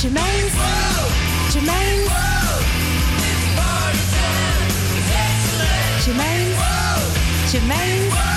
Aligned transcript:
Germaine's. 0.00 0.54
Germaine's. 1.52 2.08
Germaine's. 6.06 7.52
Germaine's. 7.52 8.30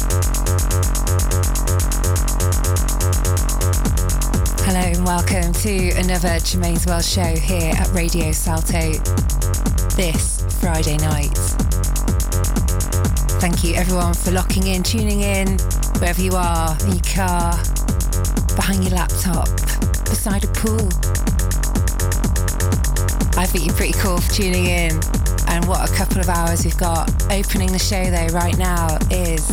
Hello 0.00 0.09
welcome 5.16 5.52
to 5.52 5.90
another 5.96 6.38
Germaine's 6.38 6.86
World 6.86 7.04
show 7.04 7.34
here 7.34 7.72
at 7.74 7.88
Radio 7.88 8.30
Salto 8.30 8.92
this 9.96 10.40
Friday 10.60 10.98
night. 10.98 11.36
Thank 13.40 13.64
you 13.64 13.74
everyone 13.74 14.14
for 14.14 14.30
locking 14.30 14.68
in, 14.68 14.84
tuning 14.84 15.22
in, 15.22 15.58
wherever 15.98 16.22
you 16.22 16.30
are, 16.36 16.76
in 16.82 16.92
your 16.92 17.02
car, 17.12 17.56
behind 18.54 18.84
your 18.84 18.94
laptop, 18.94 19.48
beside 20.04 20.44
a 20.44 20.52
pool. 20.54 20.86
I 23.36 23.46
think 23.46 23.66
you're 23.66 23.74
pretty 23.74 23.94
cool 23.94 24.18
for 24.18 24.32
tuning 24.32 24.66
in. 24.66 24.92
And 25.48 25.66
what 25.66 25.90
a 25.90 25.92
couple 25.92 26.20
of 26.20 26.28
hours 26.28 26.64
we've 26.64 26.78
got. 26.78 27.10
Opening 27.32 27.72
the 27.72 27.80
show 27.80 28.04
though 28.12 28.32
right 28.32 28.56
now 28.56 28.96
is 29.10 29.50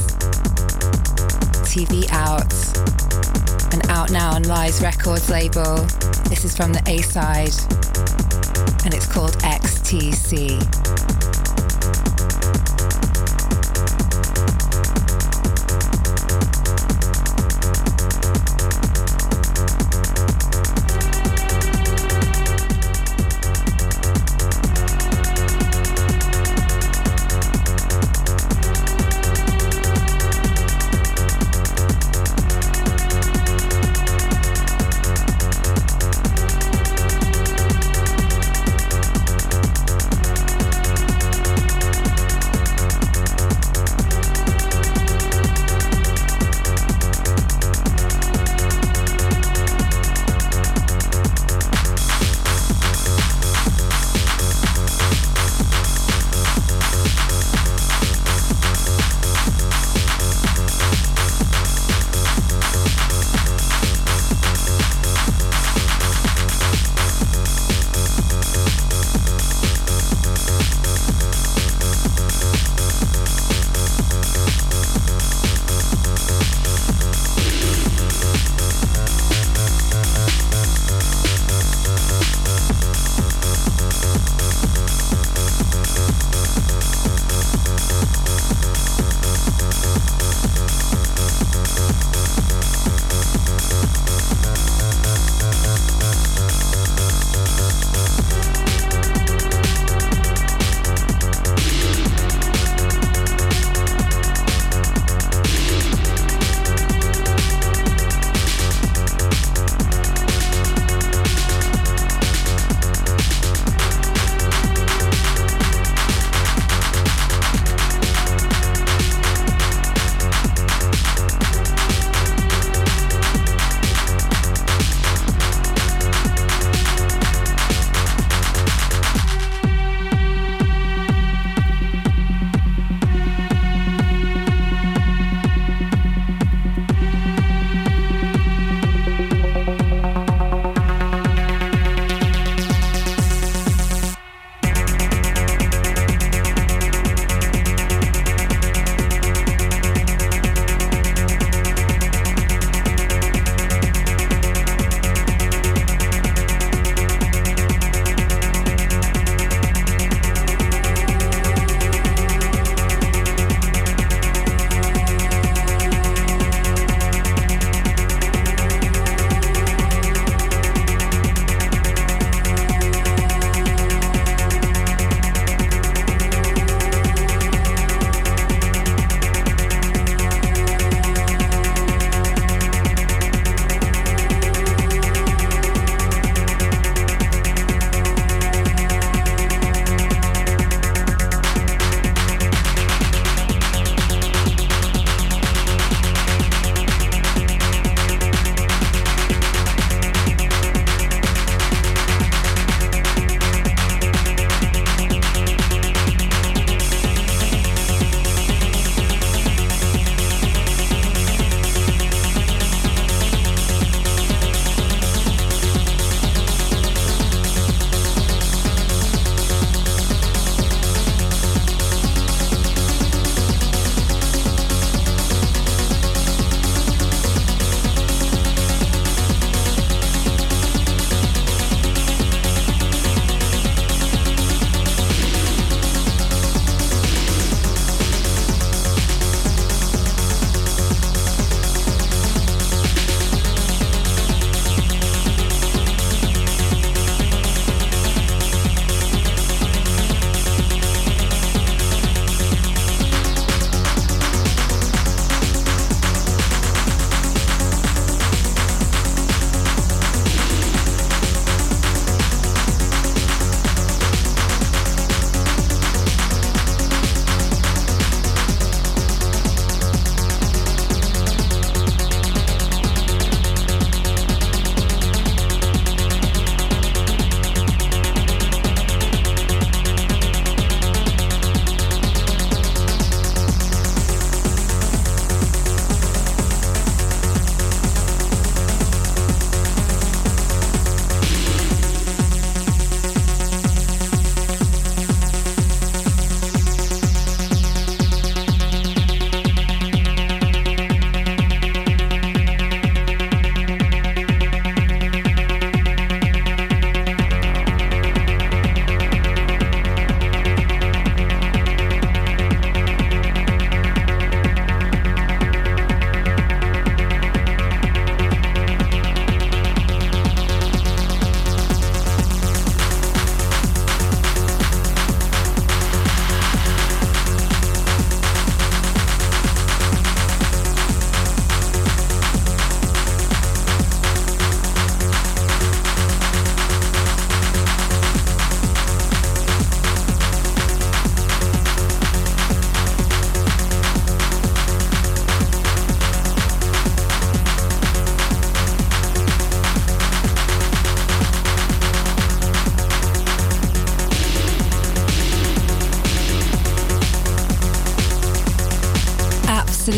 TV 1.66 2.08
Out 2.12 3.07
and 3.74 3.90
out 3.90 4.12
now 4.12 4.34
on 4.34 4.44
Lies 4.44 4.82
Records 4.82 5.30
label. 5.30 5.76
This 6.30 6.46
is 6.46 6.56
from 6.56 6.74
the 6.74 6.82
A 6.88 7.02
side 7.02 7.54
and 8.86 8.94
it's 8.94 9.12
called 9.12 9.34
XTC. 9.40 10.87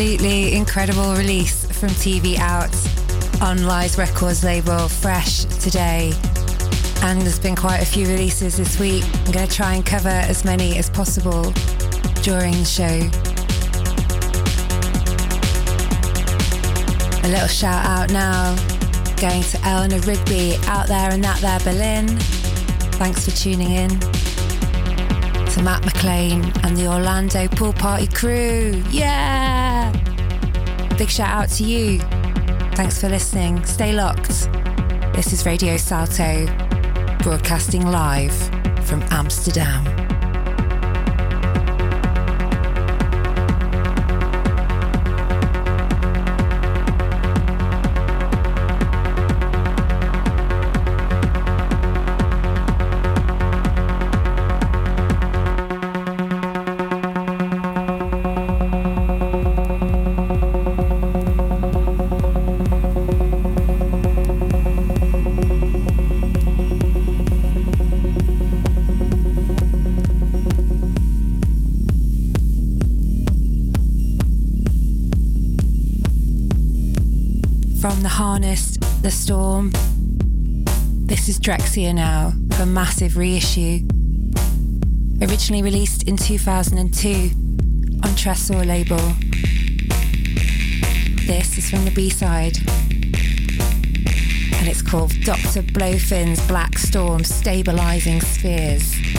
Absolutely 0.00 0.54
incredible 0.54 1.12
release 1.12 1.66
from 1.78 1.90
TV 1.90 2.38
Out 2.38 2.74
on 3.42 3.66
Lies 3.66 3.98
Records 3.98 4.42
label, 4.42 4.88
fresh 4.88 5.44
today. 5.60 6.14
And 7.02 7.20
there's 7.20 7.38
been 7.38 7.54
quite 7.54 7.82
a 7.82 7.84
few 7.84 8.06
releases 8.08 8.56
this 8.56 8.80
week. 8.80 9.04
I'm 9.26 9.32
going 9.32 9.46
to 9.46 9.54
try 9.54 9.74
and 9.74 9.84
cover 9.84 10.08
as 10.08 10.42
many 10.42 10.78
as 10.78 10.88
possible 10.88 11.52
during 12.22 12.52
the 12.52 12.64
show. 12.64 12.96
A 17.22 17.28
little 17.28 17.46
shout 17.46 17.84
out 17.84 18.10
now 18.10 18.56
going 19.20 19.42
to 19.42 19.60
Eleanor 19.66 20.00
Rigby 20.06 20.56
out 20.64 20.86
there 20.86 21.12
in 21.12 21.20
that 21.20 21.42
there 21.42 21.60
Berlin. 21.60 22.08
Thanks 22.96 23.26
for 23.26 23.32
tuning 23.32 23.72
in. 23.72 23.90
To 25.50 25.62
Matt 25.62 25.84
McLean 25.84 26.44
and 26.62 26.76
the 26.76 26.86
Orlando 26.86 27.48
Pool 27.48 27.72
Party 27.72 28.06
crew. 28.06 28.82
Yeah! 28.88 29.90
Big 30.96 31.10
shout 31.10 31.28
out 31.28 31.48
to 31.50 31.64
you. 31.64 31.98
Thanks 32.76 33.00
for 33.00 33.08
listening. 33.08 33.64
Stay 33.64 33.92
locked. 33.92 34.48
This 35.12 35.32
is 35.32 35.44
Radio 35.44 35.76
Salto, 35.76 36.46
broadcasting 37.22 37.84
live 37.84 38.34
from 38.86 39.02
Amsterdam. 39.10 39.99
Drexciya 81.40 81.94
now 81.94 82.34
for 82.54 82.66
Massive 82.66 83.16
Reissue. 83.16 83.80
Originally 85.22 85.62
released 85.62 86.06
in 86.06 86.18
2002 86.18 87.30
on 88.04 88.10
Tresor 88.14 88.66
label. 88.66 88.98
This 91.26 91.56
is 91.56 91.70
from 91.70 91.86
the 91.86 91.92
B-side. 91.92 92.58
And 94.58 94.68
it's 94.68 94.82
called 94.82 95.12
Dr. 95.22 95.62
Blowfin's 95.62 96.46
Black 96.46 96.76
Storm 96.76 97.24
Stabilizing 97.24 98.20
Spheres. 98.20 99.09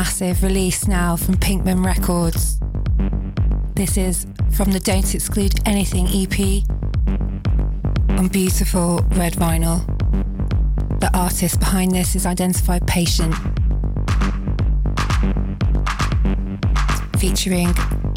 Massive 0.00 0.42
release 0.42 0.88
now 0.88 1.14
from 1.14 1.34
Pinkman 1.36 1.84
Records. 1.84 2.58
This 3.74 3.98
is 3.98 4.26
from 4.50 4.72
the 4.72 4.80
Don't 4.80 5.14
Exclude 5.14 5.52
Anything 5.66 6.06
EP 6.08 6.64
on 8.18 8.28
beautiful 8.28 9.04
red 9.10 9.34
vinyl. 9.34 9.84
The 11.00 11.10
artist 11.12 11.60
behind 11.60 11.90
this 11.90 12.16
is 12.16 12.24
identified 12.24 12.86
Patient, 12.86 13.34
featuring 17.18 17.68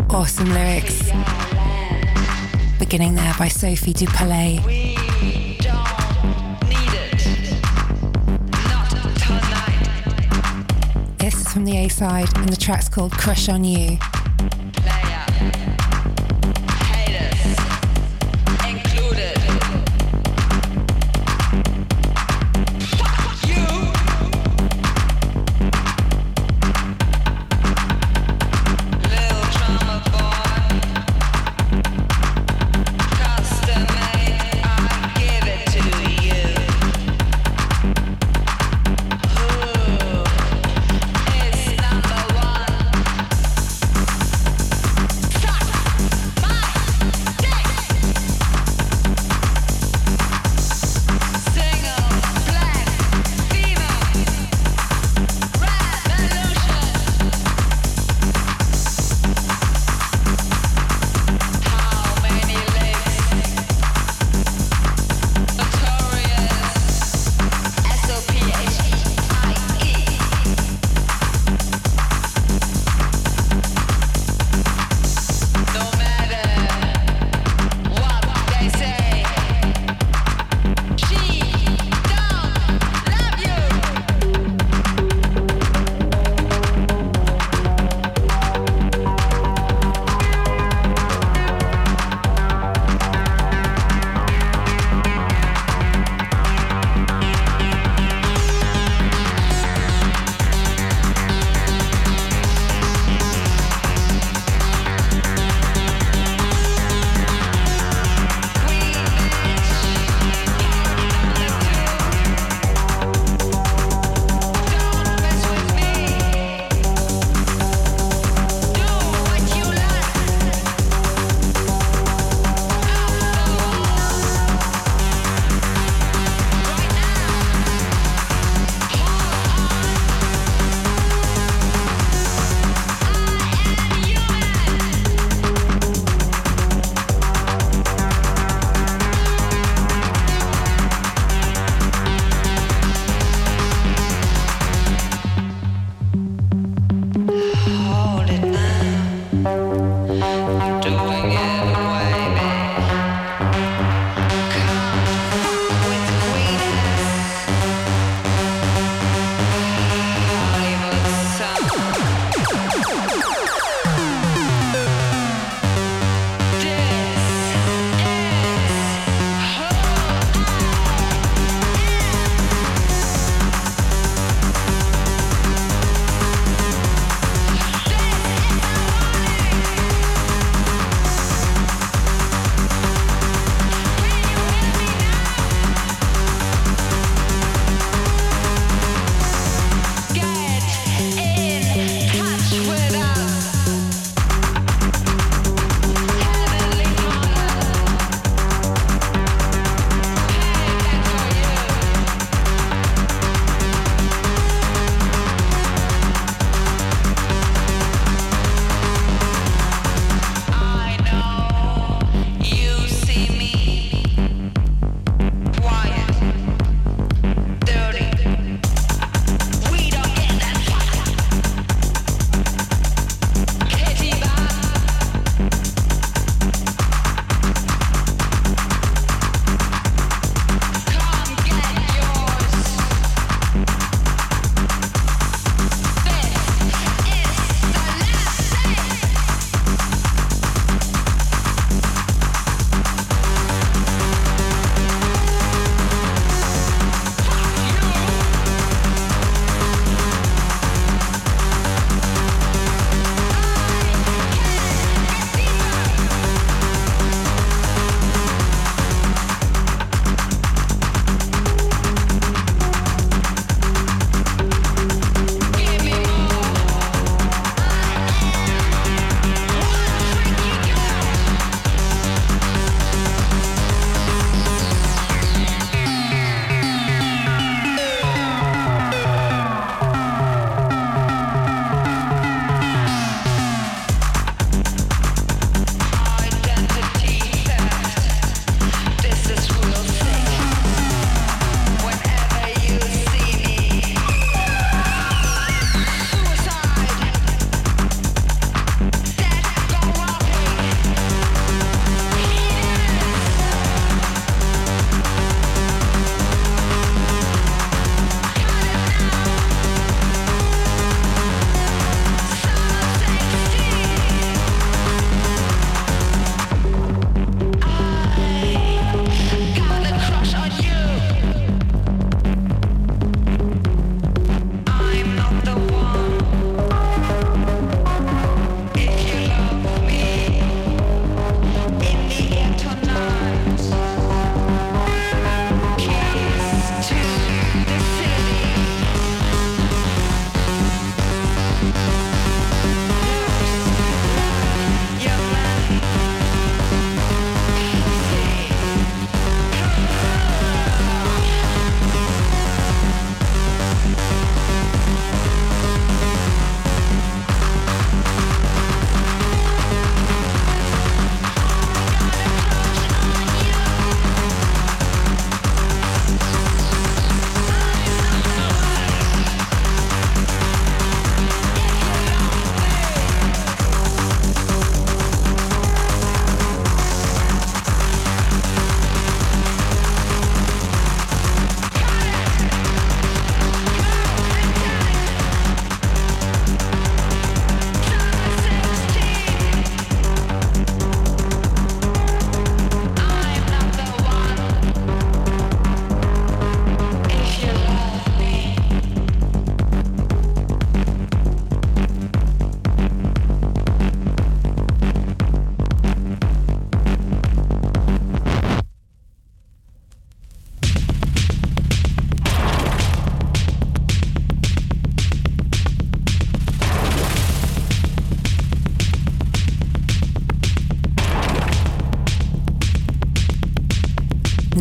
awesome 0.10 0.54
lyrics, 0.54 1.12
beginning 2.80 3.16
there 3.16 3.36
by 3.38 3.50
Sophie 3.50 3.94
Dupalais. 3.94 4.93
From 11.54 11.66
the 11.66 11.78
A 11.78 11.88
side, 11.88 12.36
and 12.38 12.50
the 12.50 12.58
track's 12.58 12.90
called 12.90 13.12
Crush 13.12 13.48
on 13.48 13.64
You. 13.64 14.00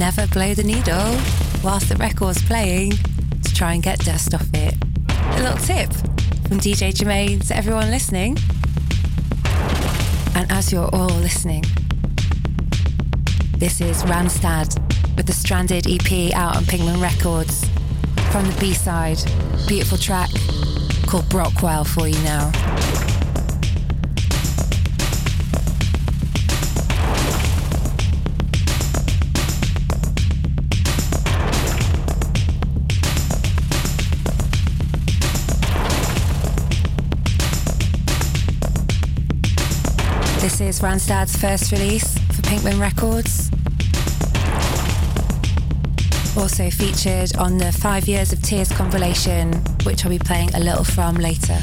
Never 0.03 0.27
blow 0.27 0.53
the 0.53 0.65
needle 0.65 1.17
whilst 1.63 1.89
the 1.89 1.95
record's 1.95 2.43
playing 2.43 2.91
to 2.91 3.55
try 3.55 3.75
and 3.75 3.83
get 3.85 4.01
dust 4.01 4.35
off 4.35 4.49
it. 4.53 4.75
A 5.09 5.41
little 5.41 5.57
tip 5.59 5.93
from 6.49 6.59
DJ 6.59 6.93
Germaine 6.93 7.39
to 7.39 7.57
everyone 7.57 7.89
listening. 7.89 8.37
And 10.35 10.51
as 10.51 10.73
you're 10.73 10.93
all 10.93 11.07
listening, 11.07 11.63
this 13.59 13.81
is 13.81 14.03
Randstad 14.03 14.77
with 15.17 15.27
the 15.27 15.33
Stranded 15.33 15.87
EP 15.87 16.35
out 16.35 16.57
on 16.57 16.65
Pinkman 16.65 17.01
Records. 17.01 17.65
From 18.33 18.45
the 18.47 18.57
B 18.59 18.75
side, 18.75 19.19
beautiful 19.69 19.99
track 19.99 20.31
called 21.07 21.27
Brockwell 21.27 21.87
for 21.87 22.09
you 22.09 22.19
now. 22.25 22.51
This 40.43 40.61
is 40.61 40.81
Randstad's 40.81 41.37
first 41.37 41.71
release 41.71 42.19
for 42.19 42.43
Pinkman 42.43 42.81
Records. 42.81 43.49
Also 46.37 46.69
featured 46.69 47.37
on 47.37 47.59
the 47.59 47.71
Five 47.71 48.09
Years 48.09 48.33
of 48.33 48.43
Tears 48.43 48.69
compilation, 48.73 49.53
which 49.85 50.05
I'll 50.05 50.11
be 50.11 50.19
playing 50.19 50.53
a 50.57 50.59
little 50.59 50.83
from 50.83 51.15
later. 51.15 51.61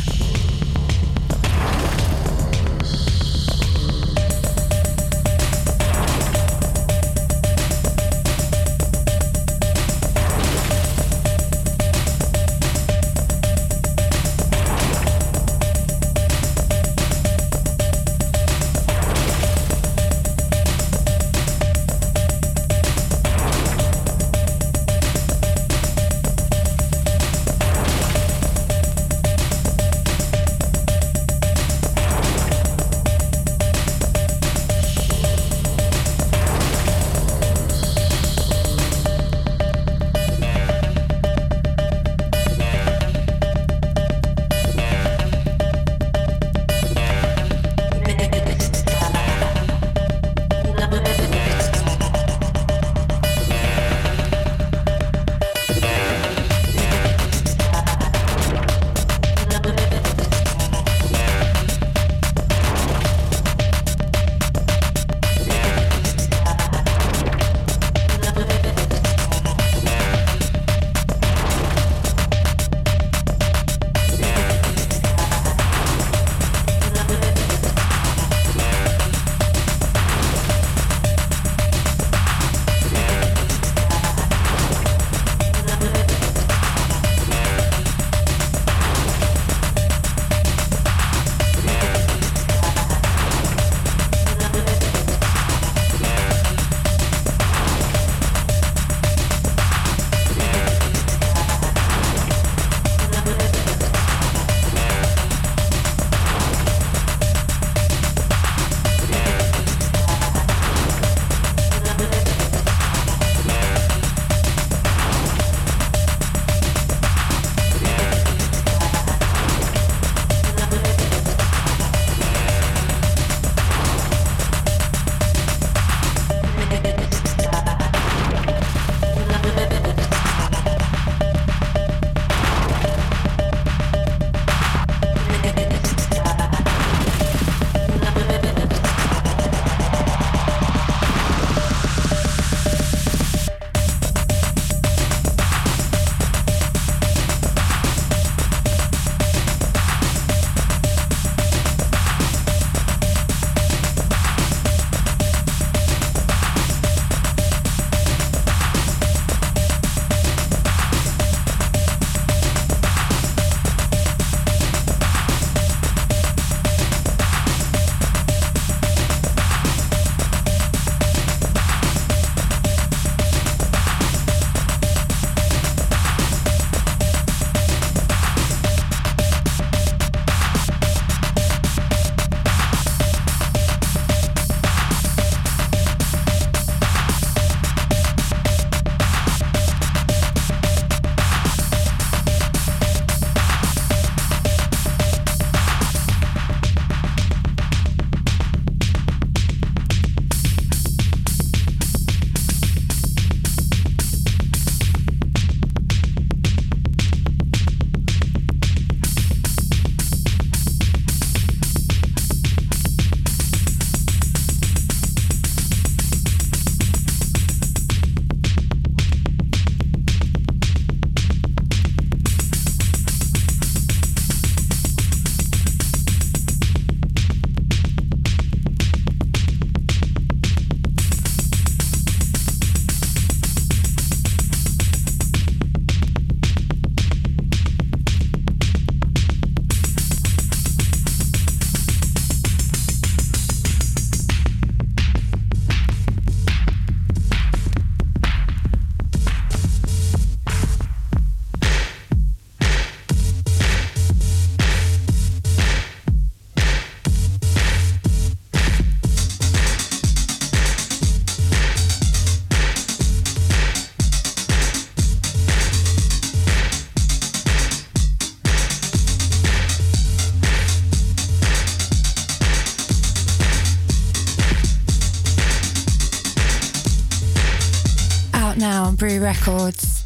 Records. 279.39 280.05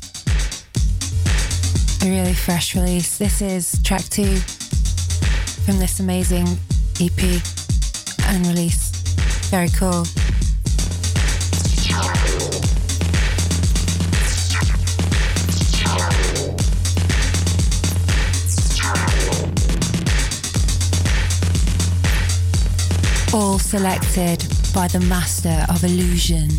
A 2.04 2.10
really 2.10 2.34
fresh 2.34 2.76
release. 2.76 3.18
This 3.18 3.42
is 3.42 3.82
track 3.84 4.04
two 4.04 4.36
from 5.66 5.80
this 5.80 6.00
amazing 6.00 6.46
EP 7.02 7.42
and 8.28 8.46
release. 8.46 8.92
Very 9.50 9.70
cool. 9.70 10.06
All 23.34 23.58
selected 23.58 24.46
by 24.76 24.88
the 24.88 25.04
master 25.08 25.66
of 25.70 25.84
illusion. 25.84 26.50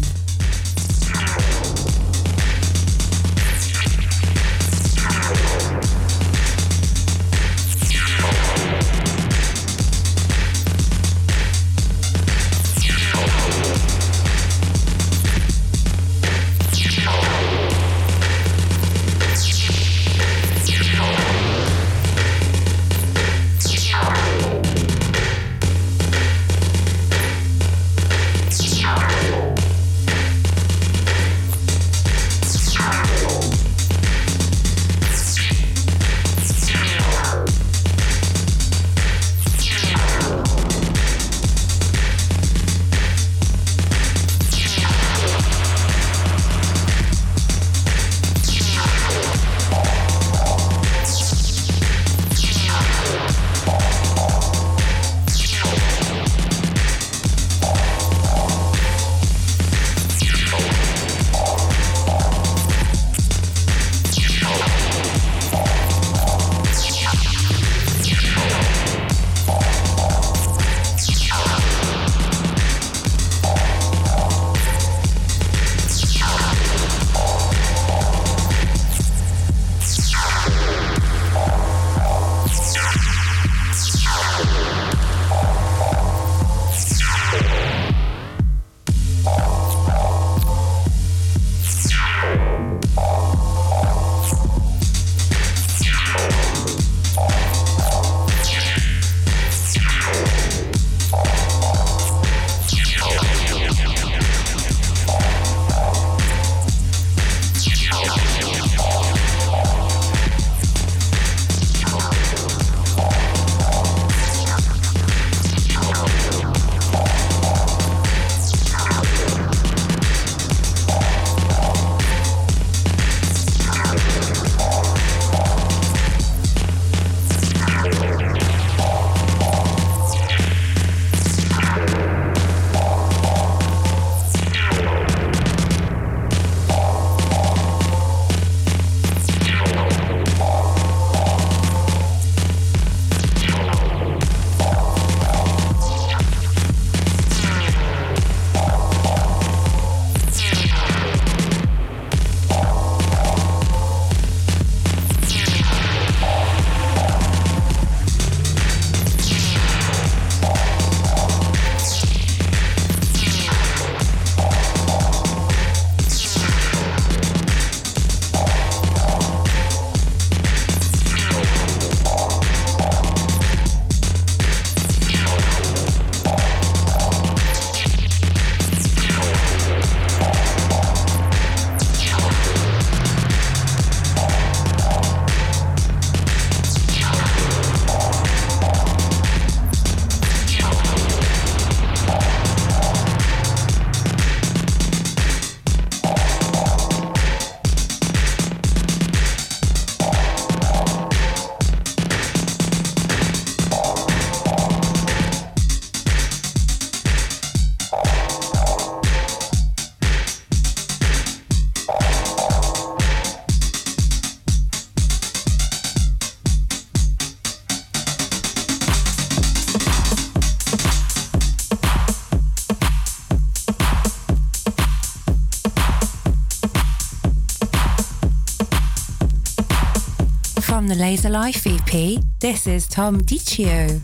The 230.88 230.94
Laser 230.94 231.30
Life 231.30 231.66
EP. 231.66 232.20
This 232.40 232.66
is 232.66 232.86
Tom 232.86 233.20
Dichio. 233.20 234.00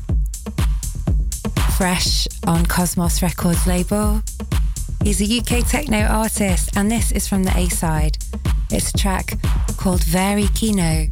Fresh 1.77 2.29
on 2.47 2.65
Cosmos 2.65 3.23
Records 3.23 3.67
label. 3.67 4.23
He's 5.03 5.21
a 5.21 5.39
UK 5.39 5.67
techno 5.67 6.03
artist, 6.03 6.71
and 6.77 6.91
this 6.91 7.13
is 7.13 7.27
from 7.27 7.45
the 7.45 7.57
A 7.57 7.69
side. 7.69 8.19
It's 8.71 8.91
a 8.91 8.99
track 8.99 9.39
called 9.77 10.05
Very 10.05 10.49
Kino. 10.49 11.09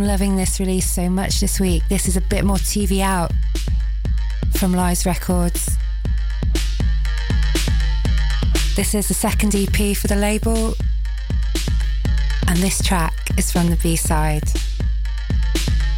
I'm 0.00 0.06
loving 0.06 0.36
this 0.36 0.58
release 0.58 0.90
so 0.90 1.10
much 1.10 1.40
this 1.40 1.60
week, 1.60 1.82
this 1.90 2.08
is 2.08 2.16
a 2.16 2.22
bit 2.22 2.42
more 2.42 2.56
TV 2.56 3.02
out 3.02 3.30
from 4.54 4.72
Lies 4.72 5.04
Records. 5.04 5.76
This 8.76 8.94
is 8.94 9.08
the 9.08 9.14
second 9.14 9.54
EP 9.54 9.94
for 9.94 10.08
the 10.08 10.16
label, 10.16 10.72
and 12.48 12.56
this 12.60 12.80
track 12.82 13.12
is 13.36 13.52
from 13.52 13.68
the 13.68 13.76
B 13.76 13.94
side. 13.94 14.50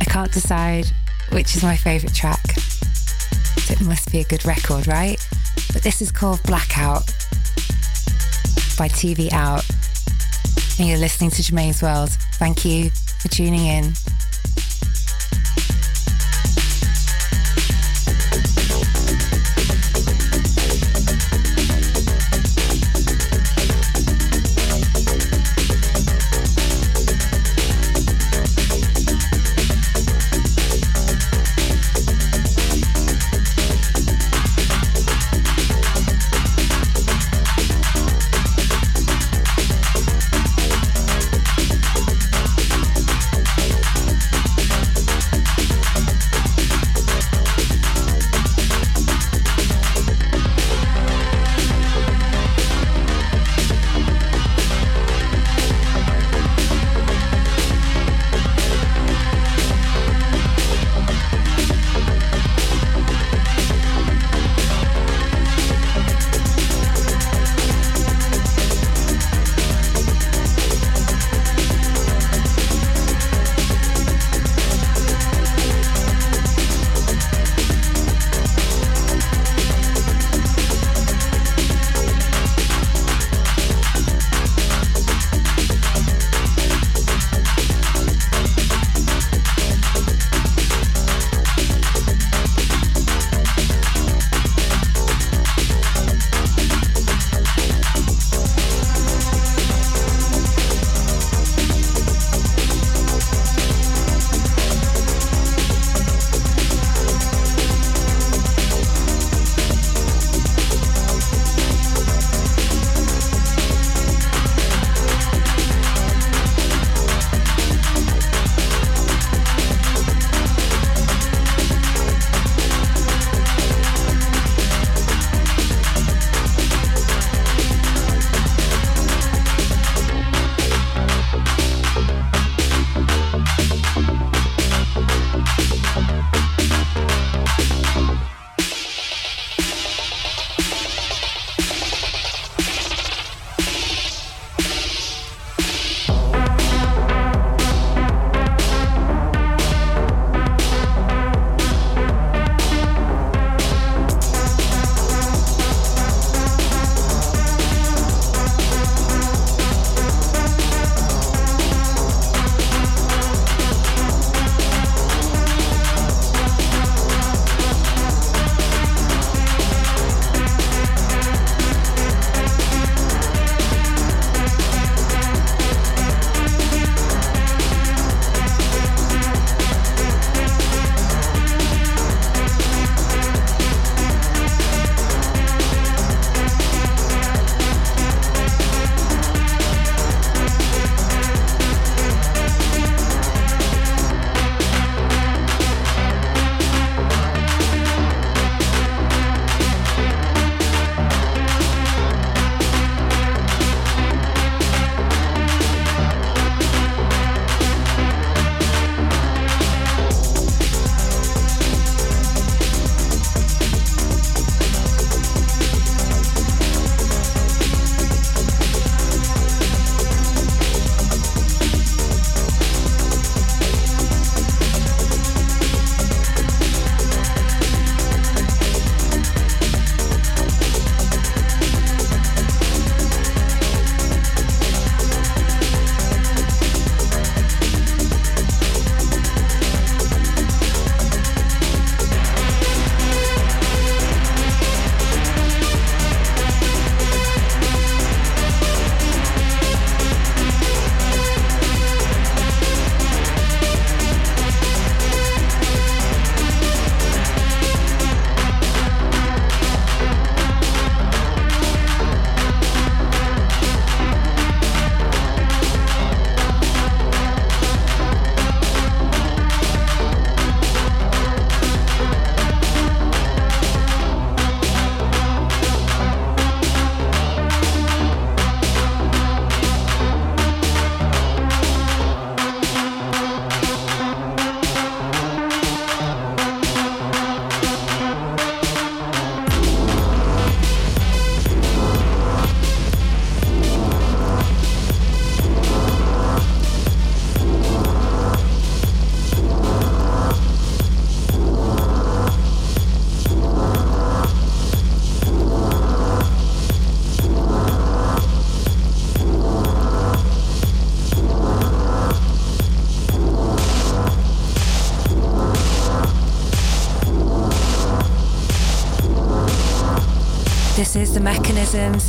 I 0.00 0.04
can't 0.06 0.32
decide 0.32 0.86
which 1.30 1.54
is 1.54 1.62
my 1.62 1.76
favourite 1.76 2.12
track. 2.12 2.42
It 3.70 3.80
must 3.82 4.10
be 4.10 4.18
a 4.18 4.24
good 4.24 4.44
record, 4.44 4.88
right? 4.88 5.24
But 5.72 5.84
this 5.84 6.02
is 6.02 6.10
called 6.10 6.42
Blackout 6.42 7.06
by 8.76 8.88
TV 8.88 9.32
Out. 9.32 9.64
And 10.80 10.88
you're 10.88 10.98
listening 10.98 11.30
to 11.30 11.42
Germaine's 11.44 11.82
World. 11.82 12.10
Thank 12.10 12.64
you 12.64 12.90
for 13.22 13.28
tuning 13.28 13.66
in. 13.66 14.01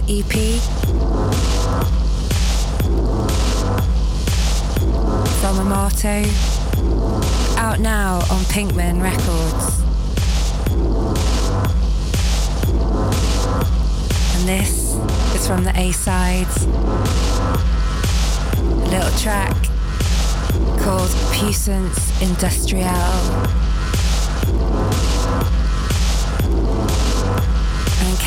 EP 0.08 0.53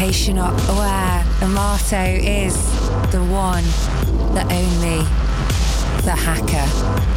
location 0.07 0.37
where 0.37 1.25
Amato 1.43 1.97
is 1.97 2.55
the 3.11 3.21
one, 3.29 3.65
the 4.35 4.43
only, 4.53 5.03
the 6.03 6.15
hacker. 6.15 7.16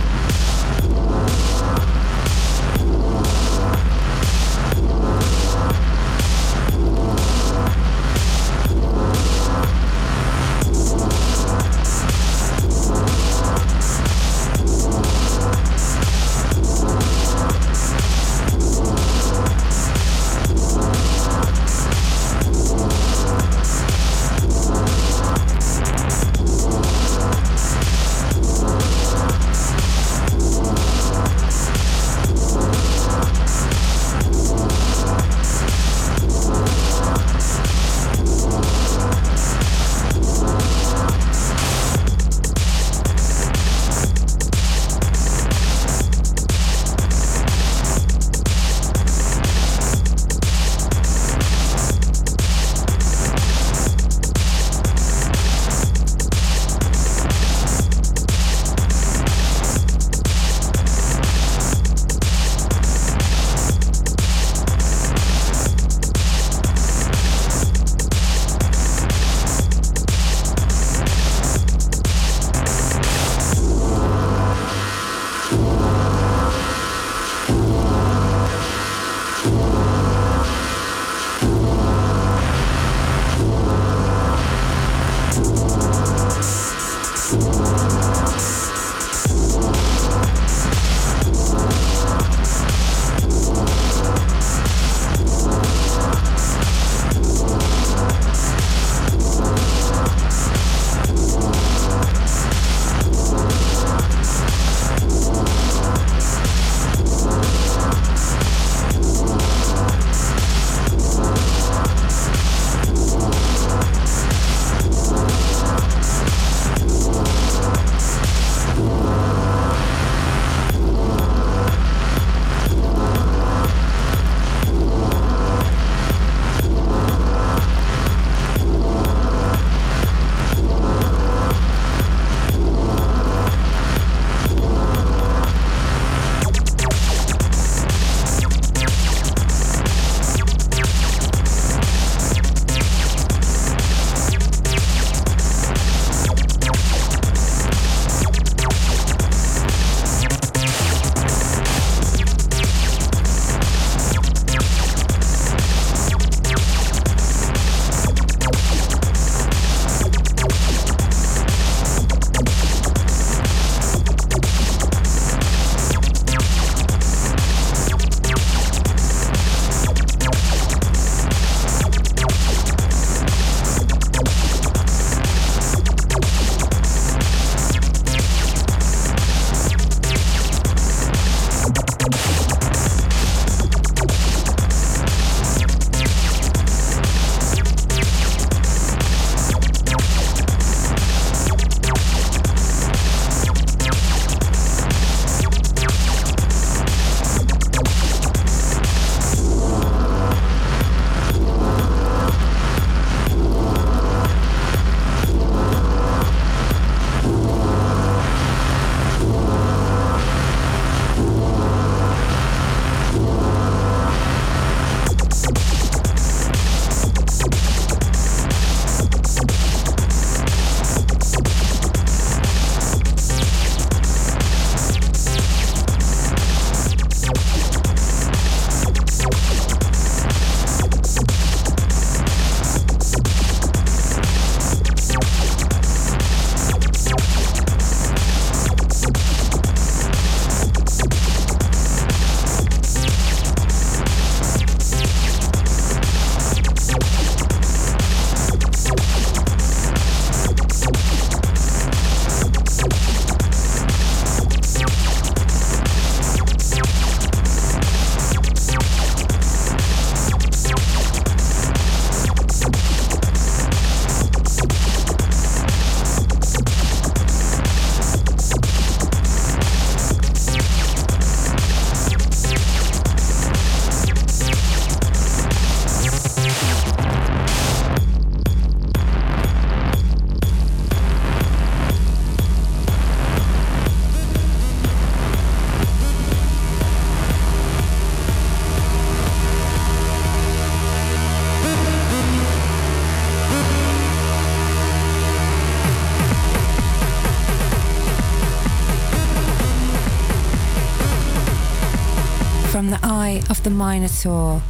The 303.63 303.69
Minotaur. 303.69 304.61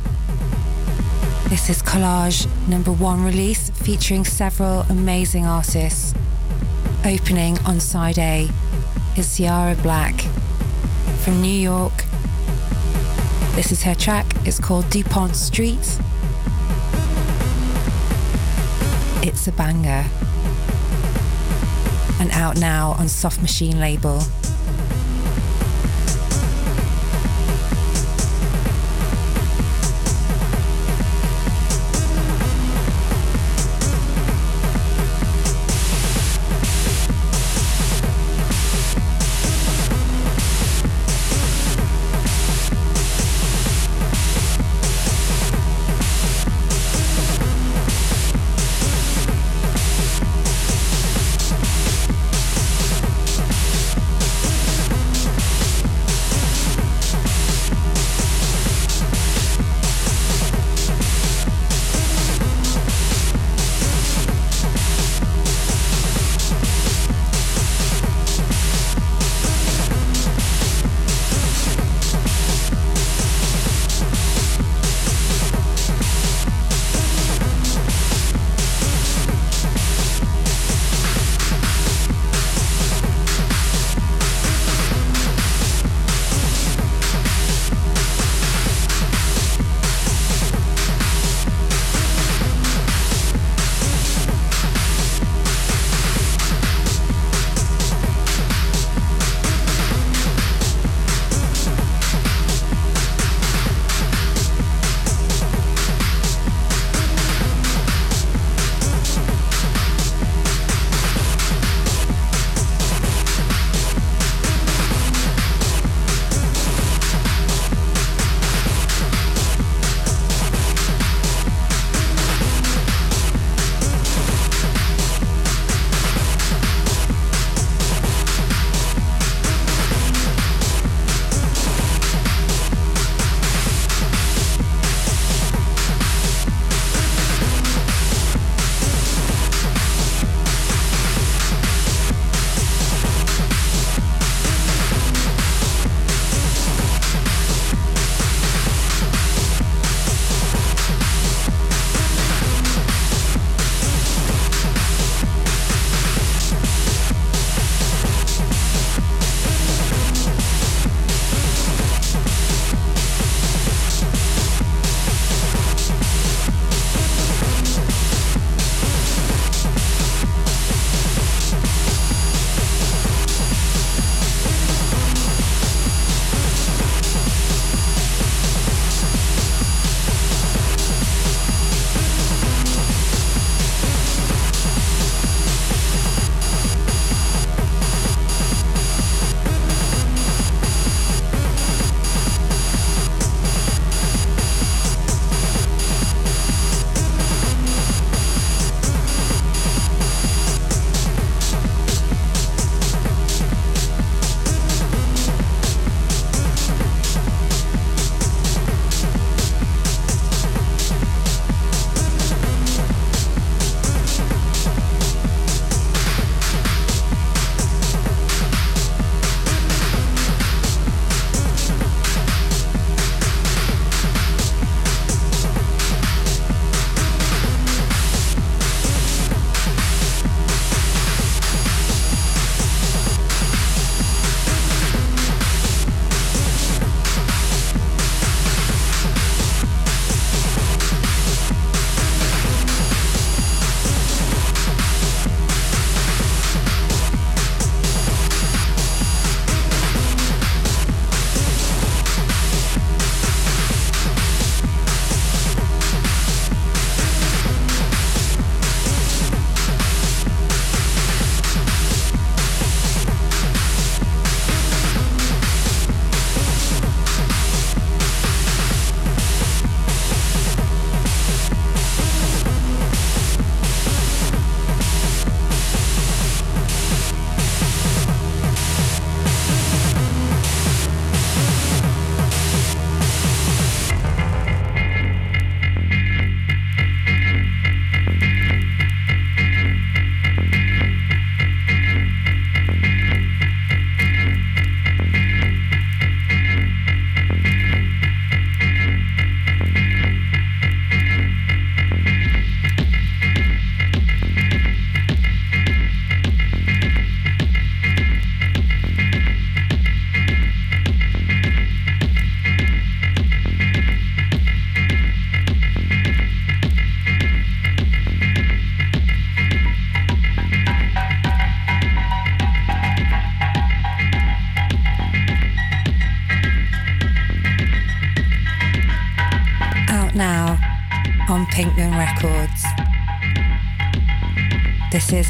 This 1.49 1.69
is 1.69 1.81
Collage 1.81 2.47
number 2.67 2.91
one 2.91 3.23
release 3.23 3.69
featuring 3.71 4.25
several 4.25 4.81
amazing 4.89 5.45
artists. 5.45 6.13
Opening 7.05 7.57
on 7.65 7.79
side 7.79 8.17
A 8.17 8.49
is 9.17 9.37
Ciara 9.37 9.75
Black 9.75 10.21
from 11.23 11.41
New 11.41 11.47
York. 11.53 12.05
This 13.55 13.71
is 13.71 13.83
her 13.83 13.95
track, 13.95 14.25
it's 14.45 14.59
called 14.59 14.89
DuPont 14.89 15.35
Street. 15.35 15.99
It's 19.21 19.47
a 19.47 19.51
banger. 19.51 20.05
And 22.19 22.31
out 22.31 22.57
now 22.57 22.95
on 22.97 23.07
Soft 23.07 23.41
Machine 23.41 23.79
label. 23.79 24.21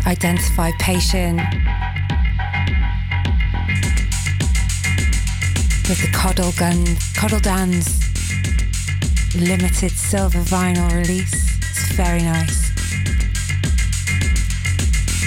Identified 0.10 0.74
Patient 0.80 1.38
with 5.88 6.01
the 6.01 6.10
Coddle 6.12 6.51
Gun, 6.53 6.84
Coddle 7.16 7.39
Dance 7.39 7.99
limited 9.36 9.91
silver 9.91 10.39
vinyl 10.39 10.91
release. 10.95 11.60
It's 11.60 11.91
very 11.91 12.24
nice. 12.24 12.72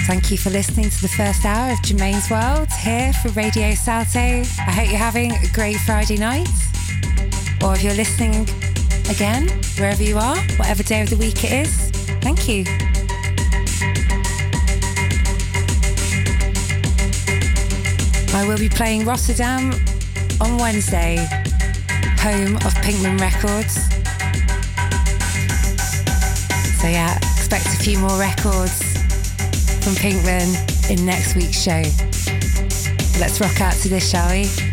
Thank 0.05 0.29
you 0.31 0.37
for 0.37 0.49
listening 0.49 0.89
to 0.89 1.01
the 1.01 1.07
first 1.07 1.45
hour 1.45 1.71
of 1.71 1.81
Germaine's 1.81 2.29
World 2.29 2.67
here 2.81 3.13
for 3.13 3.29
Radio 3.29 3.75
Salto. 3.75 4.19
I 4.19 4.71
hope 4.71 4.89
you're 4.89 4.97
having 4.97 5.31
a 5.31 5.47
great 5.53 5.77
Friday 5.77 6.17
night. 6.17 6.49
Or 7.63 7.73
if 7.75 7.83
you're 7.83 7.93
listening 7.93 8.49
again, 9.09 9.47
wherever 9.79 10.03
you 10.03 10.17
are, 10.17 10.35
whatever 10.57 10.83
day 10.83 11.03
of 11.03 11.09
the 11.09 11.15
week 11.15 11.41
it 11.45 11.53
is, 11.53 11.89
thank 12.19 12.49
you. 12.49 12.65
I 18.35 18.45
will 18.47 18.57
be 18.57 18.67
playing 18.67 19.05
Rotterdam 19.05 19.71
on 20.41 20.57
Wednesday, 20.57 21.17
home 22.17 22.55
of 22.57 22.73
Pinkman 22.81 23.19
Records. 23.21 23.75
So, 26.81 26.87
yeah, 26.87 27.15
expect 27.15 27.67
a 27.67 27.77
few 27.77 27.99
more 27.99 28.17
records 28.19 28.81
from 29.83 29.93
Pinkman 29.93 30.89
in 30.89 31.05
next 31.05 31.35
week's 31.35 31.61
show. 31.61 31.83
Let's 33.19 33.39
rock 33.39 33.61
out 33.61 33.73
to 33.83 33.89
this, 33.89 34.09
shall 34.09 34.29
we? 34.31 34.72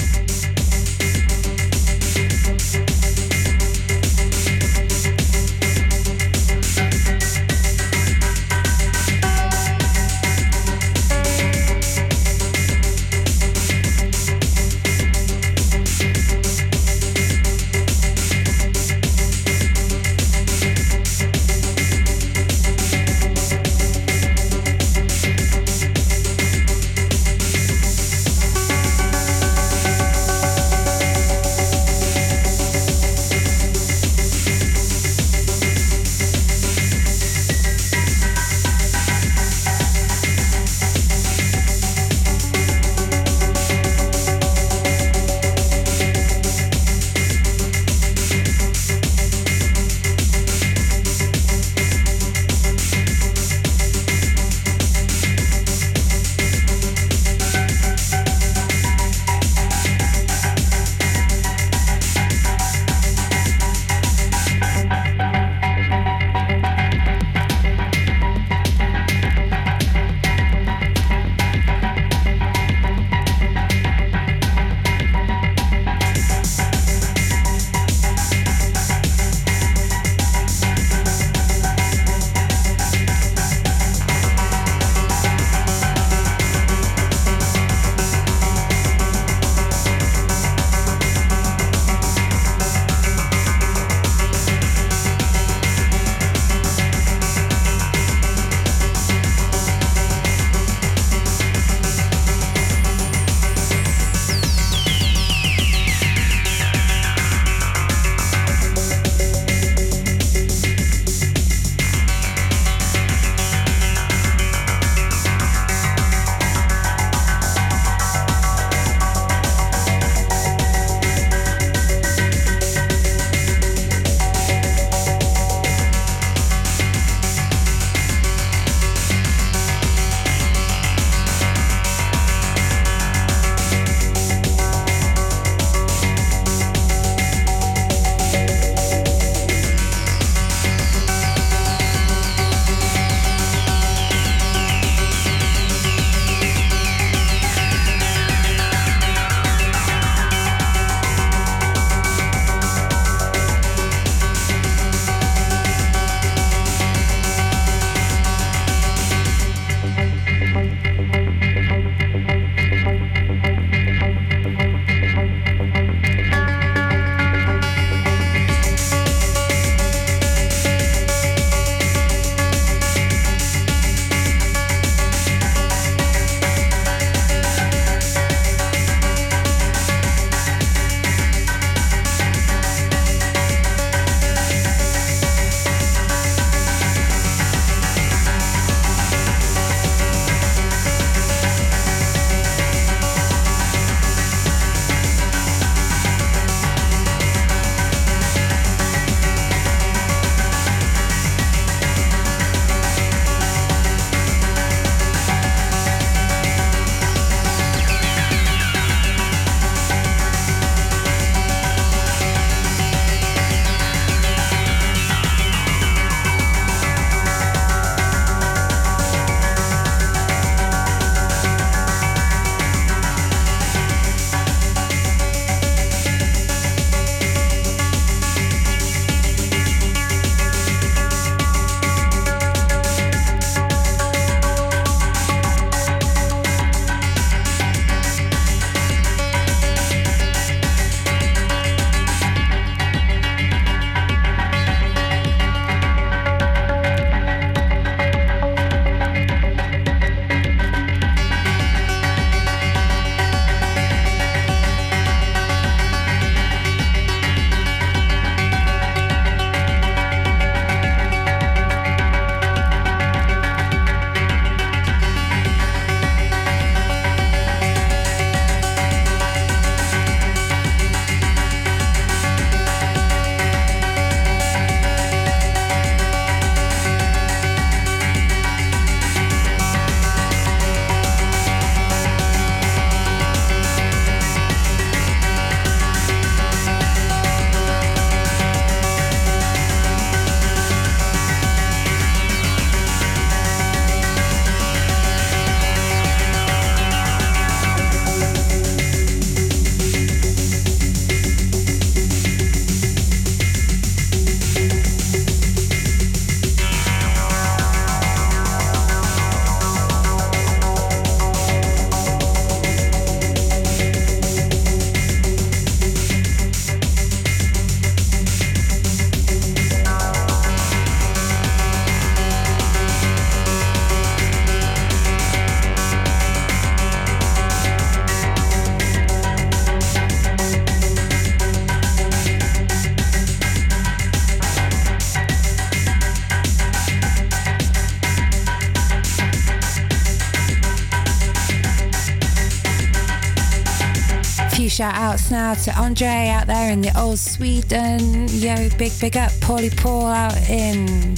Shout 344.81 344.95
outs 344.95 345.31
now 345.31 345.53
to 345.53 345.79
Andre 345.79 346.29
out 346.29 346.47
there 346.47 346.73
in 346.73 346.81
the 346.81 346.99
old 346.99 347.19
Sweden. 347.19 348.27
Yo, 348.29 348.71
big, 348.79 348.91
big 348.99 349.15
up. 349.15 349.31
Paulie 349.33 349.77
Paul 349.77 350.07
out 350.07 350.35
in 350.49 351.17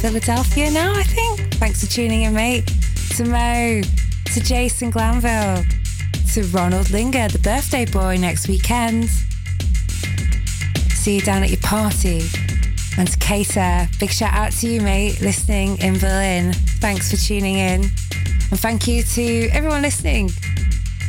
Philadelphia 0.00 0.70
now, 0.70 0.94
I 0.94 1.02
think. 1.02 1.52
Thanks 1.56 1.84
for 1.84 1.90
tuning 1.92 2.22
in, 2.22 2.32
mate. 2.32 2.66
To 3.16 3.26
Mo, 3.26 3.82
to 4.32 4.40
Jason 4.40 4.88
Glanville, 4.88 5.64
to 6.32 6.44
Ronald 6.44 6.88
Linger, 6.88 7.28
the 7.28 7.40
birthday 7.40 7.84
boy 7.84 8.16
next 8.16 8.48
weekend. 8.48 9.10
See 10.94 11.16
you 11.16 11.20
down 11.20 11.42
at 11.42 11.50
your 11.50 11.60
party. 11.60 12.22
And 12.96 13.06
to 13.06 13.18
Cater, 13.18 13.86
big 14.00 14.08
shout 14.08 14.32
out 14.32 14.52
to 14.52 14.66
you, 14.66 14.80
mate, 14.80 15.20
listening 15.20 15.76
in 15.82 15.98
Berlin. 15.98 16.54
Thanks 16.80 17.10
for 17.10 17.18
tuning 17.18 17.56
in. 17.56 17.82
And 18.50 18.58
thank 18.58 18.88
you 18.88 19.02
to 19.02 19.48
everyone 19.48 19.82
listening. 19.82 20.30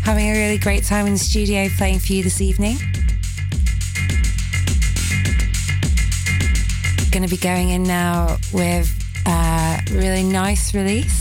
Having 0.08 0.30
a 0.30 0.40
really 0.40 0.58
great 0.58 0.86
time 0.86 1.06
in 1.06 1.12
the 1.12 1.20
studio 1.20 1.68
playing 1.76 2.00
for 2.00 2.14
you 2.14 2.24
this 2.24 2.40
evening. 2.40 2.78
Going 7.12 7.24
to 7.24 7.30
be 7.30 7.36
going 7.36 7.72
in 7.72 7.84
now 7.84 8.38
with 8.54 8.90
a 9.26 9.82
really 9.92 10.24
nice 10.24 10.74
release. 10.74 11.17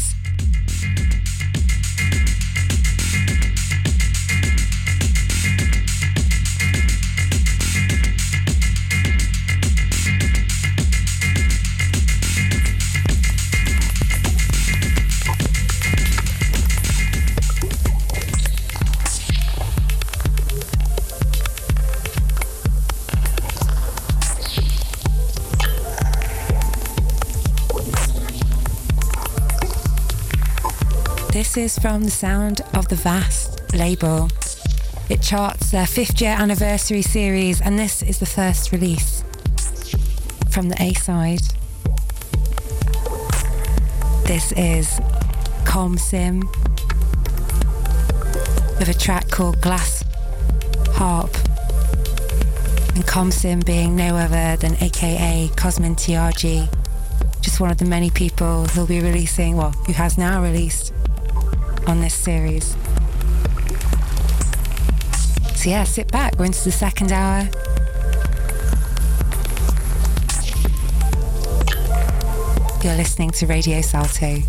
This 31.57 31.79
is 31.79 31.83
from 31.83 32.05
the 32.05 32.11
Sound 32.11 32.61
of 32.75 32.89
the 32.89 32.97
Vast 32.97 33.73
label. 33.73 34.29
It 35.09 35.23
charts 35.23 35.71
their 35.71 35.87
fifth 35.87 36.21
year 36.21 36.37
anniversary 36.39 37.01
series, 37.01 37.63
and 37.63 37.79
this 37.79 38.03
is 38.03 38.19
the 38.19 38.27
first 38.27 38.73
release 38.73 39.25
from 40.51 40.69
the 40.69 40.77
A 40.79 40.93
side. 40.93 41.41
This 44.27 44.53
is 44.53 45.01
Com 45.65 45.97
Sim 45.97 46.41
with 48.79 48.91
a 48.91 48.97
track 48.99 49.31
called 49.31 49.59
Glass 49.63 50.05
Harp. 50.91 51.35
And 52.95 53.07
Com 53.07 53.31
Sim 53.31 53.61
being 53.61 53.97
no 53.97 54.15
other 54.15 54.59
than 54.59 54.77
AKA 54.83 55.53
Cosmin 55.57 55.97
TRG, 55.97 56.69
just 57.41 57.61
one 57.61 57.71
of 57.71 57.79
the 57.79 57.87
many 57.87 58.11
people 58.11 58.67
who'll 58.67 58.87
be 58.87 59.01
releasing, 59.01 59.57
well, 59.57 59.71
who 59.87 59.95
has 59.95 60.19
now 60.19 60.43
released 60.43 60.93
on 61.87 62.01
this 62.01 62.15
series. 62.15 62.77
So, 65.55 65.71
yeah, 65.71 65.85
sit 65.85 66.11
back. 66.11 66.39
We're 66.39 66.47
into 66.47 66.65
the 66.65 66.73
second 66.73 67.13
hour. 67.13 67.49
You're 72.83 72.97
listening 72.97 73.31
to 73.31 73.47
Radio 73.47 73.81
Salto. 73.81 74.43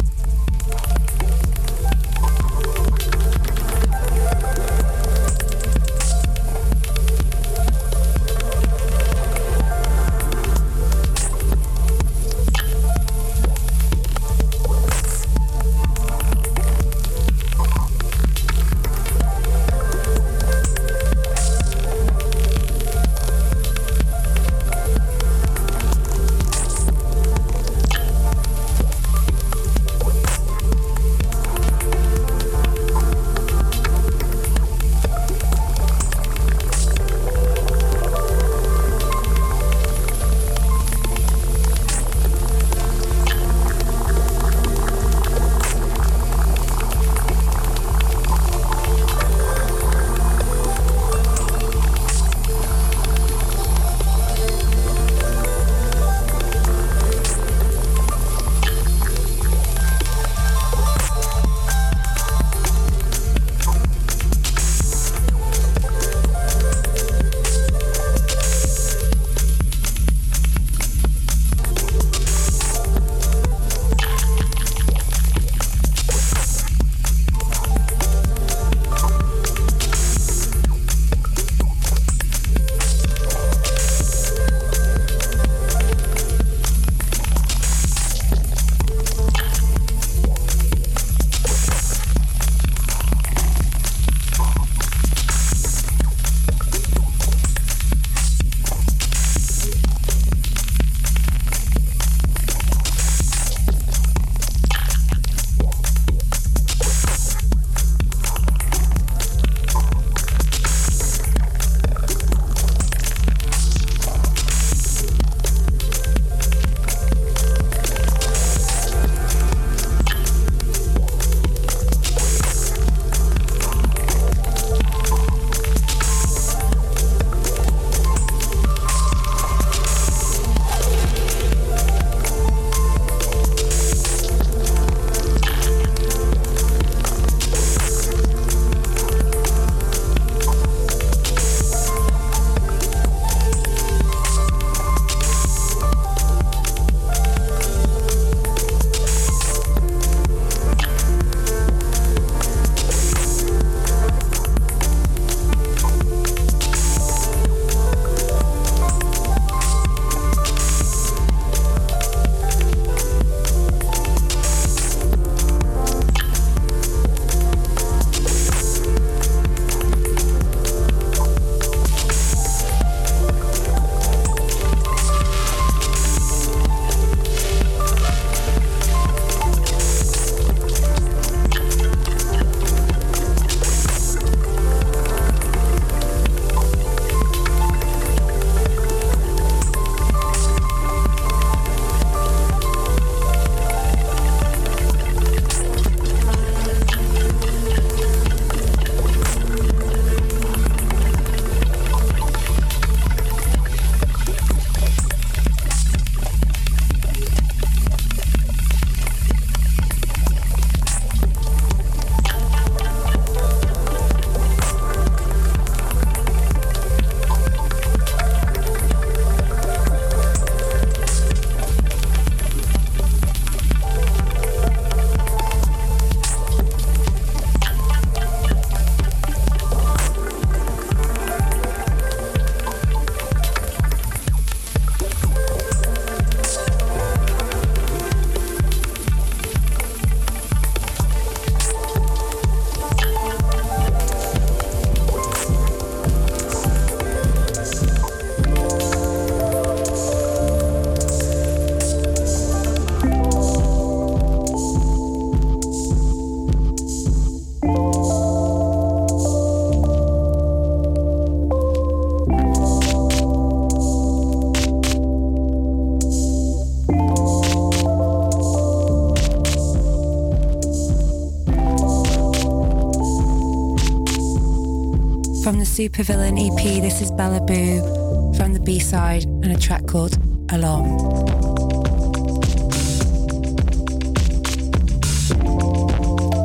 Supervillain 275.77 276.39
EP. 276.39 276.81
This 276.81 277.01
is 277.01 277.11
Bella 277.11 277.39
Boo 277.39 278.33
from 278.33 278.51
the 278.51 278.59
B-side 278.59 279.25
and 279.25 279.51
a 279.51 279.59
track 279.59 279.85
called 279.85 280.17
Along. 280.51 280.97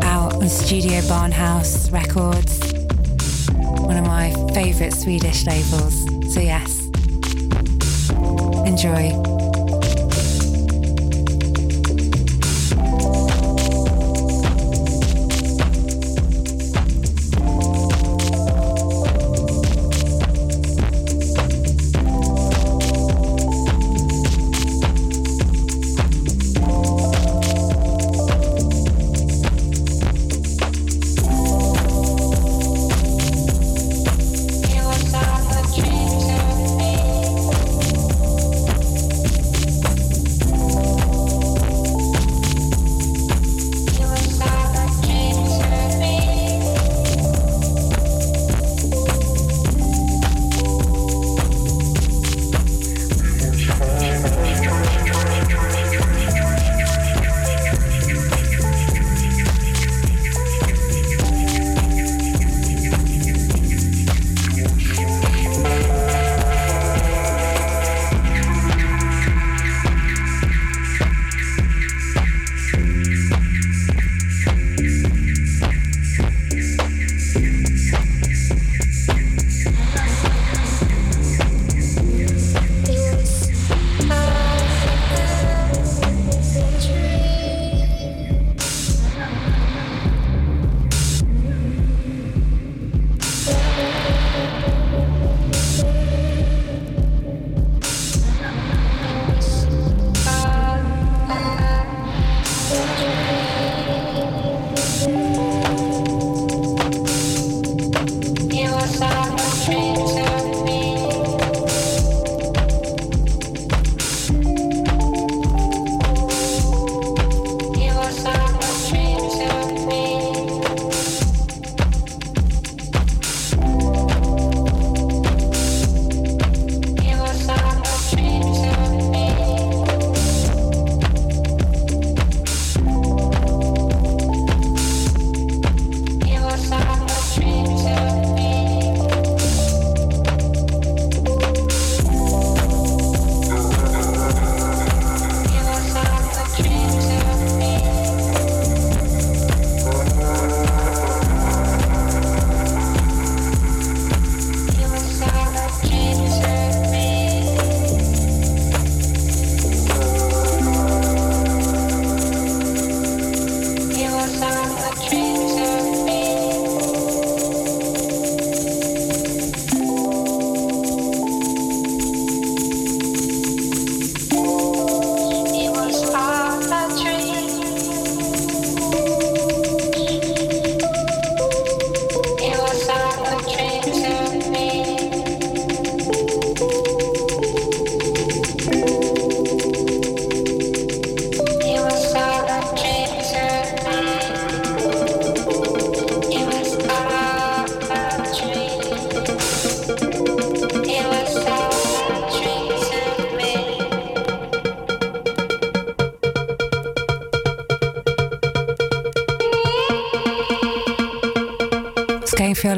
Out 0.05 0.35
on 0.35 0.49
Studio 0.51 1.01
Barnhus 1.09 1.91
Records, 1.91 2.61
one 3.81 3.97
of 3.97 4.05
my 4.05 4.35
favourite 4.53 4.93
Swedish 4.93 5.47
labels. 5.47 6.05
So 6.35 6.41
yes, 6.41 6.91
enjoy. 8.67 9.32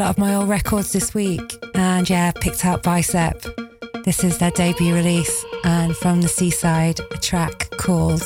Lot 0.05 0.11
of 0.11 0.19
my 0.19 0.35
old 0.35 0.51
records 0.51 0.93
this 0.93 1.15
week 1.15 1.57
and 1.75 2.11
yeah, 2.11 2.31
picked 2.31 2.67
out 2.67 2.83
Bicep. 2.83 3.43
This 4.05 4.23
is 4.23 4.37
their 4.37 4.51
debut 4.51 4.95
release 4.95 5.47
and 5.65 5.97
from 5.97 6.21
the 6.21 6.29
seaside, 6.29 7.01
a 7.01 7.17
track 7.17 7.71
called 7.79 8.23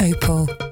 Opal. 0.00 0.65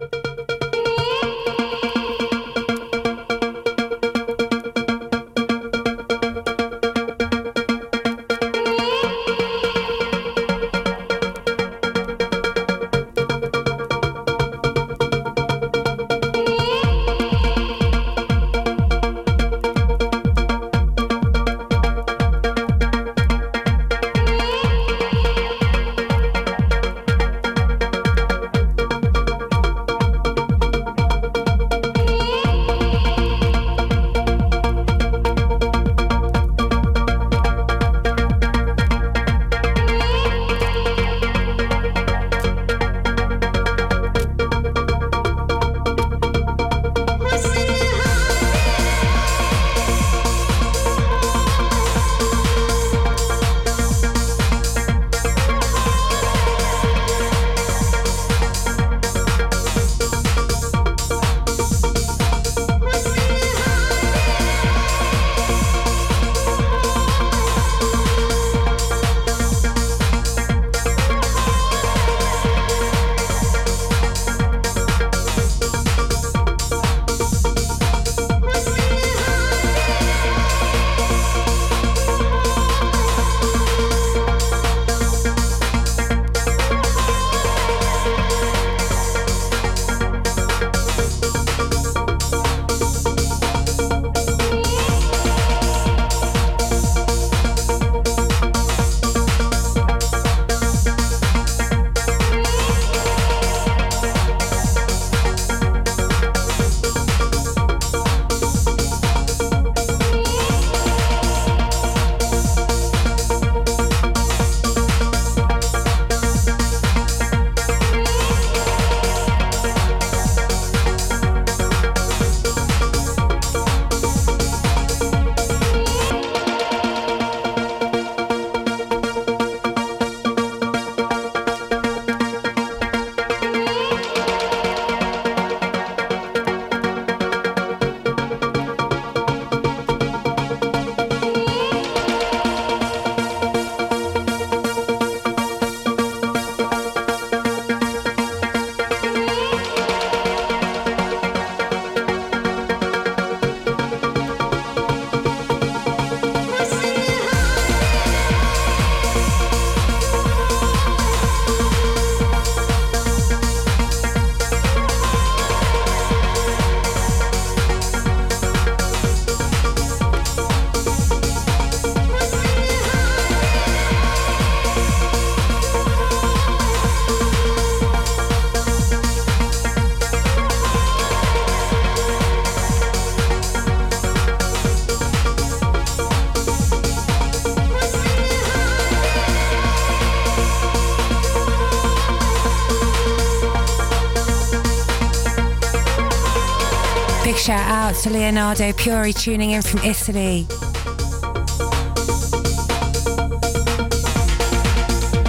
To 198.05 198.11
Leonardo 198.11 198.71
Puri 198.75 199.15
tuning 199.15 199.53
in 199.53 199.63
from 199.63 199.81
Italy. 199.81 200.47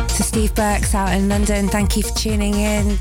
To 0.09 0.23
Steve 0.23 0.53
Burks 0.55 0.93
out 0.93 1.13
in 1.13 1.29
London, 1.29 1.69
thank 1.69 1.95
you 1.95 2.03
for 2.03 2.13
tuning 2.15 2.55
in. 2.55 2.97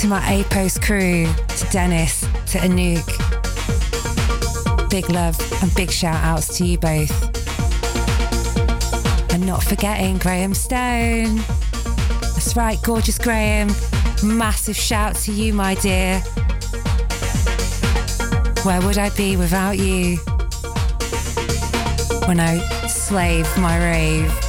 To 0.00 0.08
my 0.08 0.28
A 0.28 0.42
Post 0.50 0.82
crew, 0.82 1.32
to 1.46 1.66
Dennis, 1.70 2.22
to 2.22 2.58
Anouk. 2.58 3.06
Big 4.90 5.08
love 5.08 5.38
and 5.62 5.72
big 5.76 5.92
shout 5.92 6.20
outs 6.24 6.58
to 6.58 6.66
you 6.66 6.78
both. 6.78 7.12
And 9.32 9.46
not 9.46 9.62
forgetting 9.62 10.18
Graham 10.18 10.52
Stone. 10.52 11.36
That's 12.34 12.56
right, 12.56 12.82
gorgeous 12.82 13.18
Graham. 13.18 13.68
Massive 14.22 14.76
shout 14.76 15.14
to 15.16 15.32
you, 15.32 15.52
my 15.52 15.74
dear. 15.74 16.20
Where 18.62 18.80
would 18.80 18.98
I 18.98 19.10
be 19.16 19.36
without 19.36 19.78
you? 19.78 20.16
When 22.26 22.40
I 22.40 22.58
slave 22.88 23.46
my 23.58 23.78
rave. 23.78 24.45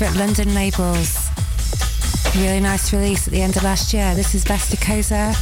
Favourite 0.00 0.18
London 0.18 0.54
labels. 0.54 1.28
Really 2.34 2.60
nice 2.60 2.90
release 2.90 3.26
at 3.26 3.34
the 3.34 3.42
end 3.42 3.58
of 3.58 3.64
last 3.64 3.92
year. 3.92 4.14
This 4.14 4.34
is 4.34 4.46
Vesticosa. 4.46 5.34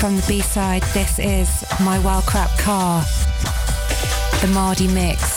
From 0.00 0.16
the 0.16 0.24
B-side, 0.26 0.82
this 0.92 1.20
is 1.20 1.64
My 1.78 2.00
Wild 2.00 2.26
Crap 2.26 2.50
Car, 2.58 3.04
the 4.40 4.48
Mardy 4.52 4.88
mix. 4.88 5.29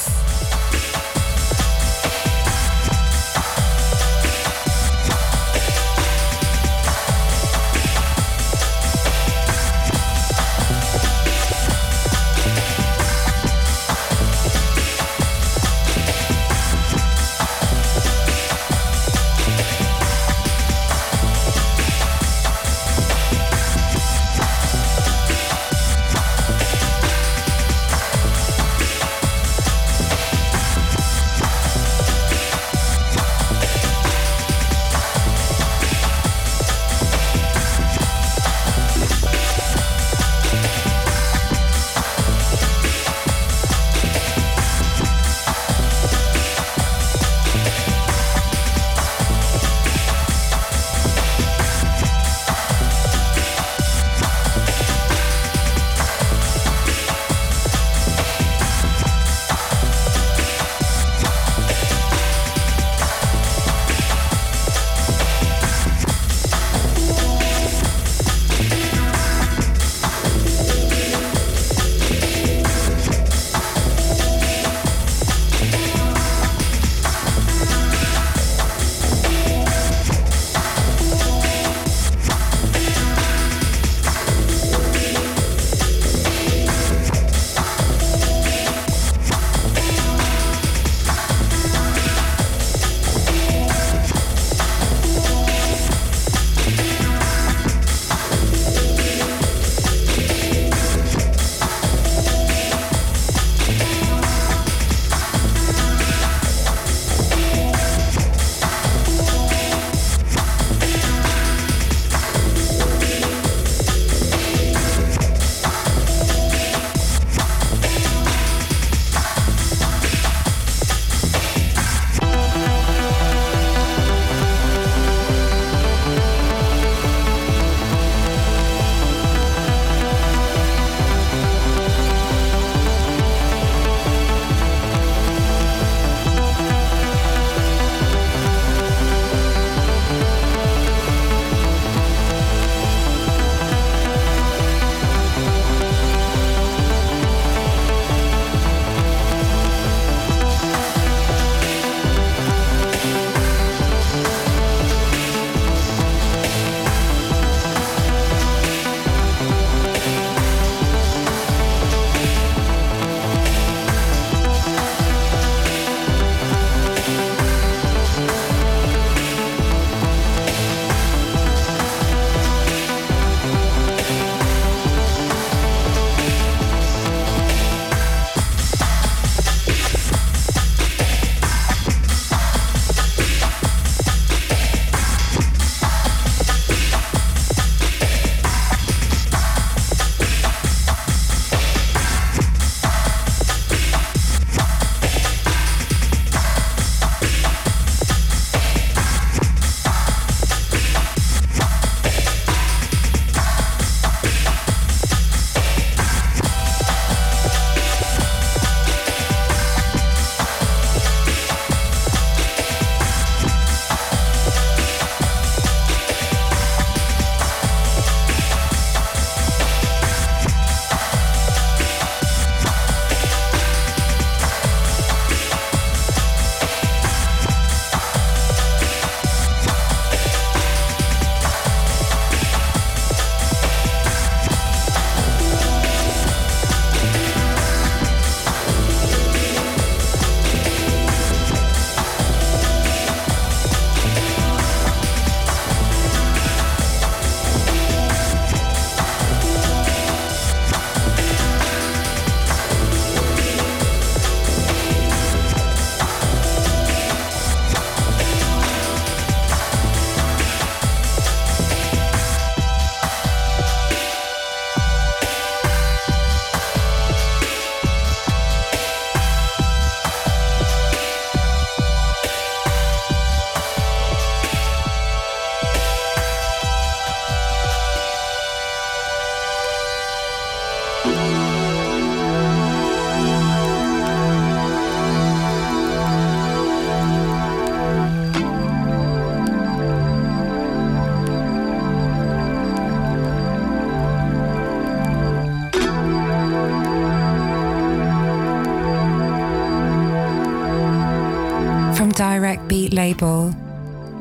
Beat 302.73 302.91
label. 302.91 303.53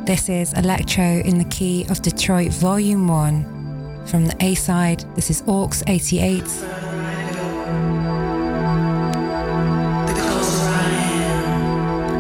This 0.04 0.28
is 0.28 0.52
Electro 0.52 1.22
in 1.24 1.38
the 1.38 1.44
Key 1.44 1.86
of 1.88 2.02
Detroit 2.02 2.52
Volume 2.52 3.08
1. 3.08 4.04
From 4.04 4.26
the 4.26 4.36
A 4.44 4.54
side, 4.56 5.06
this 5.14 5.30
is 5.30 5.40
Orcs 5.44 5.82
88. 5.86 6.42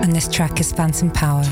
And 0.02 0.16
this 0.16 0.26
track 0.26 0.58
is 0.58 0.72
Phantom 0.72 1.10
Power. 1.10 1.44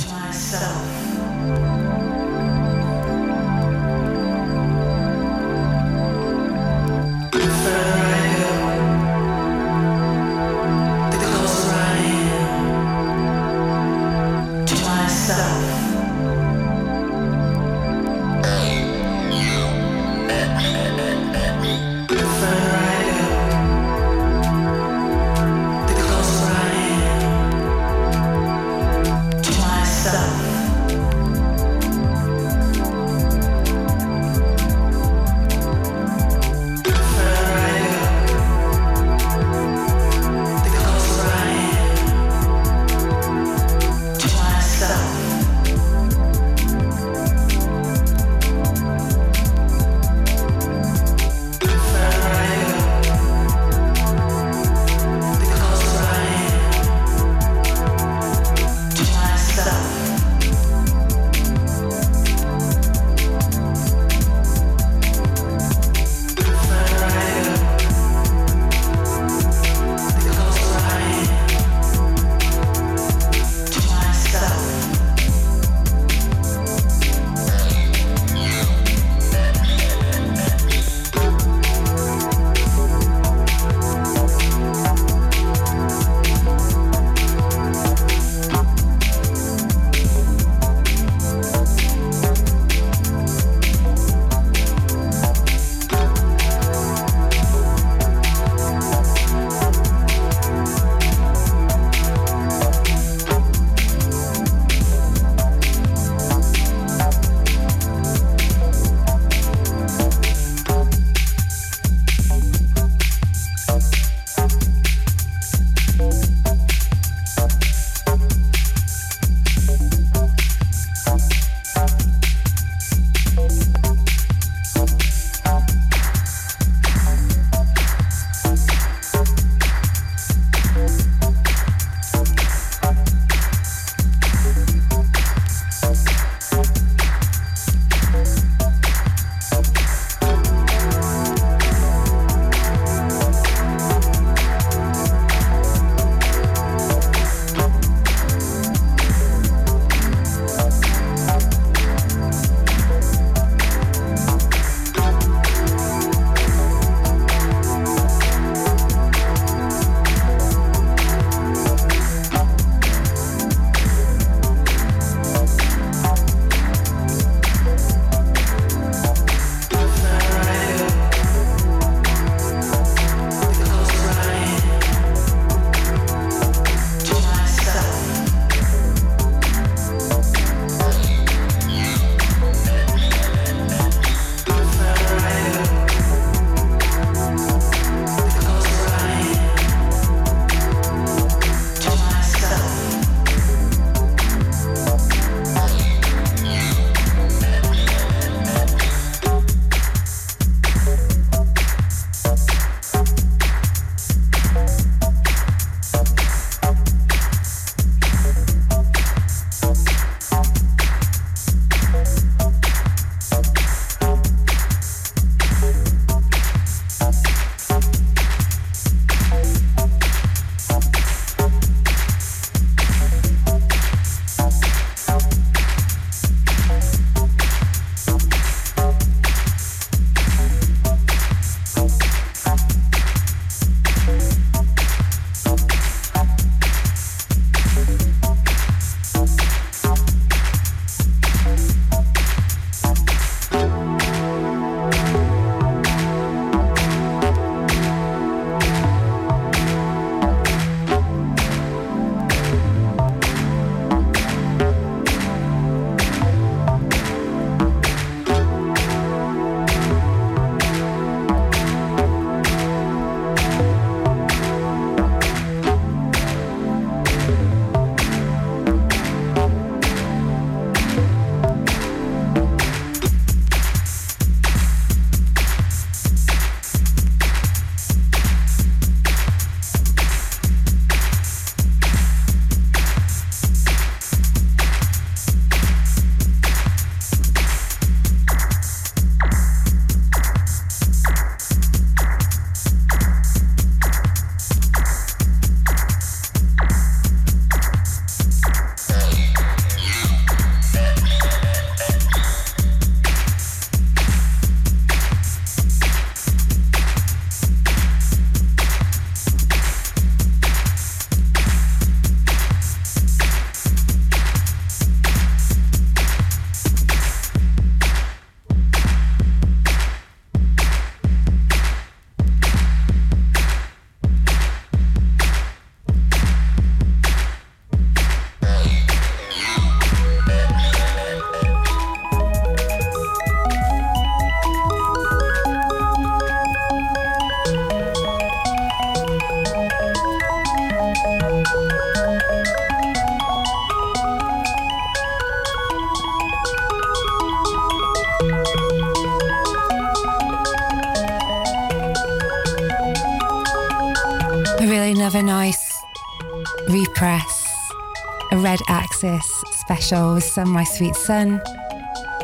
With 359.92 360.22
Sun 360.22 360.48
My 360.48 360.62
Sweet 360.62 360.94
Sun 360.94 361.42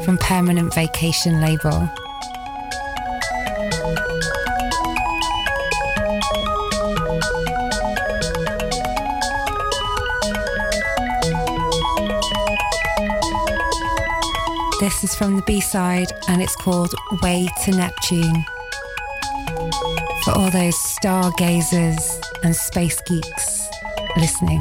from 0.05 0.19
Permanent 0.19 0.73
Vacation 0.73 1.41
label. 1.41 1.91
This 14.79 15.03
is 15.03 15.17
from 15.17 15.35
the 15.35 15.43
B 15.45 15.61
side 15.61 16.13
and 16.29 16.41
it's 16.41 16.55
called 16.55 16.95
Way 17.21 17.49
to 17.65 17.73
Neptune. 17.73 18.45
For 20.23 20.39
all 20.39 20.51
those 20.53 20.79
stargazers 20.79 22.21
and 22.45 22.55
space 22.55 23.01
geeks 23.01 23.69
listening. 24.17 24.61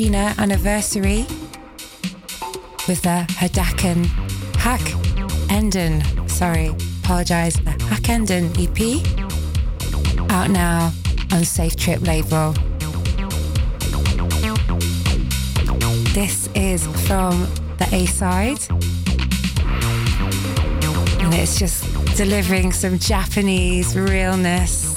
Week, 0.00 0.14
Anniversary, 0.38 1.26
with 2.88 3.02
the 3.02 3.24
Hadakan 3.38 4.06
Hack 4.56 4.80
Enden, 5.50 6.02
sorry, 6.28 6.74
apologise, 7.04 7.56
the 7.56 7.70
Hack 7.70 8.08
Enden 8.08 8.50
EP, 8.58 9.02
out 10.30 10.50
now 10.50 10.92
on 11.32 11.44
Safe 11.44 11.76
Trip 11.76 12.00
label. 12.00 12.54
This 16.12 16.48
is 16.54 16.86
from 17.06 17.46
the 17.78 17.88
A 17.92 18.06
side, 18.06 18.58
and 21.20 21.34
it's 21.34 21.58
just 21.58 21.84
delivering 22.16 22.72
some 22.72 22.98
Japanese 22.98 23.96
realness 23.96 24.96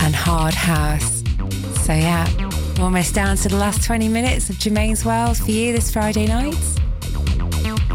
and 0.00 0.14
hard 0.14 0.54
house. 0.54 1.22
So, 1.84 1.92
yeah, 1.92 2.26
almost 2.82 3.14
down 3.14 3.36
to 3.36 3.48
the 3.48 3.56
last 3.56 3.84
20 3.84 4.08
minutes 4.08 4.50
of 4.50 4.58
Germaine's 4.58 5.04
World 5.04 5.36
for 5.36 5.50
you 5.50 5.72
this 5.72 5.92
Friday 5.92 6.26
night. 6.26 6.54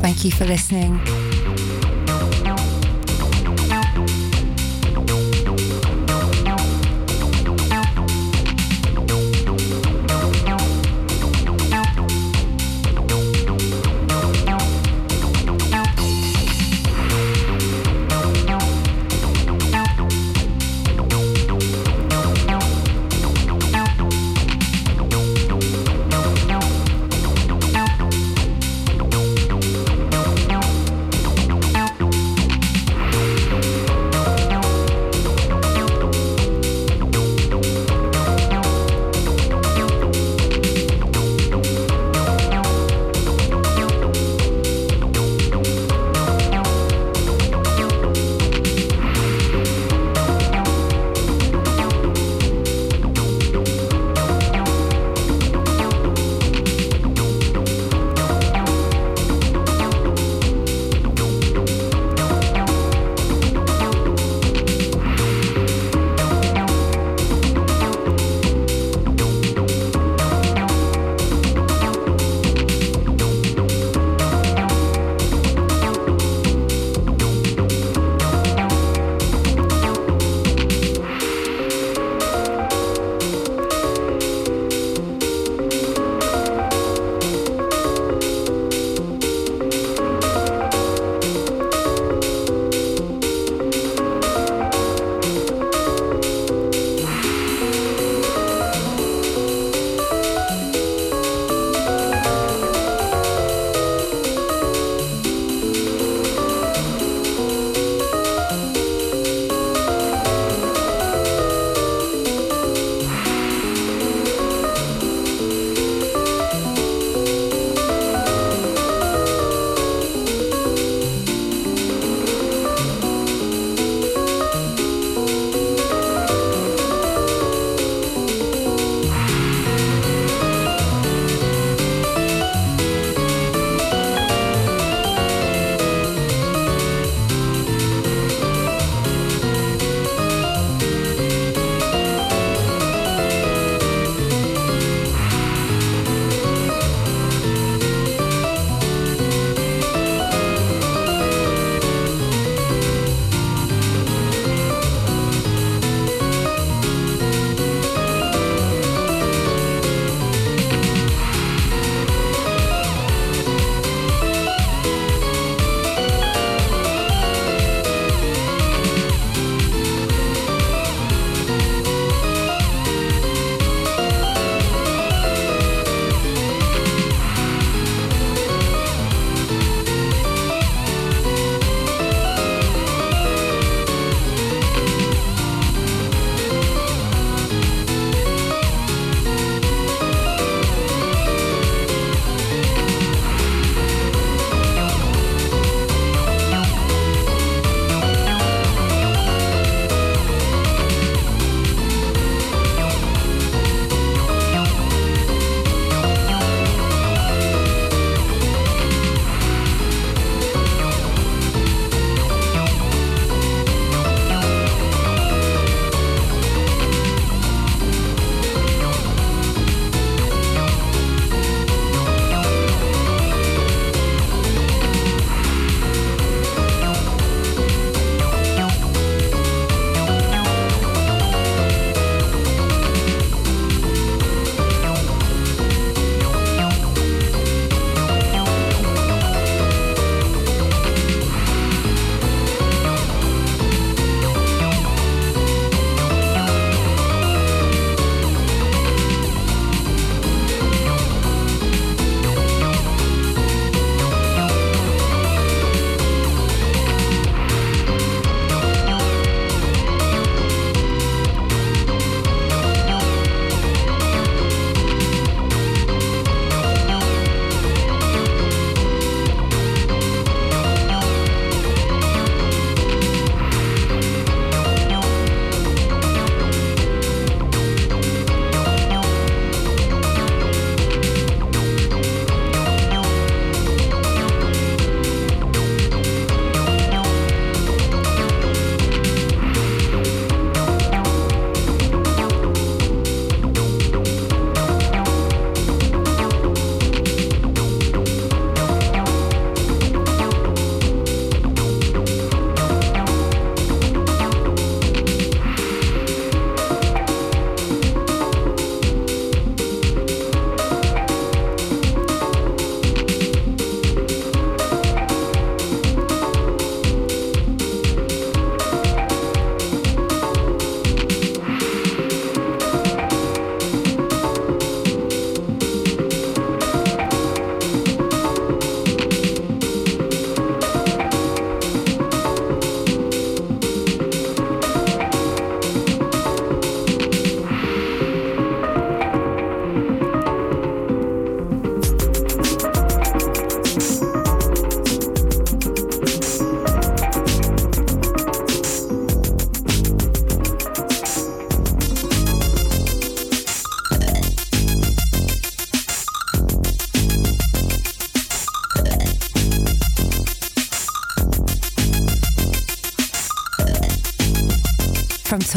Thank 0.01 0.23
you 0.23 0.31
for 0.31 0.45
listening. 0.45 0.99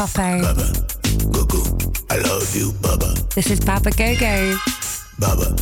Cafe. 0.00 0.40
Baba, 0.40 0.72
Coco, 1.30 1.60
I 2.08 2.16
love 2.22 2.56
you, 2.56 2.72
Baba. 2.80 3.12
This 3.34 3.50
is 3.50 3.60
Baba 3.60 3.90
Gogo. 3.90 4.56
Baba, 5.18 5.54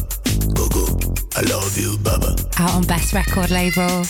Gogo, 0.54 0.86
I 1.34 1.40
love 1.50 1.76
you, 1.76 1.98
Baba. 1.98 2.36
Out 2.56 2.74
on 2.76 2.84
Best 2.84 3.12
Record 3.12 3.50
Label. 3.50 4.04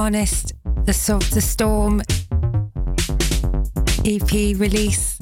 Harnessed, 0.00 0.54
the 0.86 0.94
Sov 0.94 1.30
the 1.30 1.42
Storm 1.42 2.00
EP 4.06 4.58
release 4.58 5.18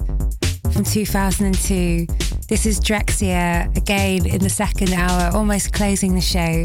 from 0.73 0.85
2002. 0.85 2.07
This 2.49 2.65
is 2.65 2.79
Drexciya, 2.79 3.77
again 3.77 4.25
in 4.25 4.39
the 4.41 4.49
second 4.49 4.93
hour, 4.93 5.35
almost 5.35 5.73
closing 5.73 6.15
the 6.15 6.21
show, 6.21 6.63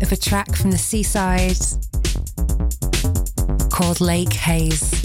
of 0.00 0.10
a 0.10 0.16
track 0.16 0.56
from 0.56 0.70
the 0.70 0.78
seaside 0.78 1.58
called 3.70 4.00
Lake 4.00 4.32
Haze. 4.32 5.01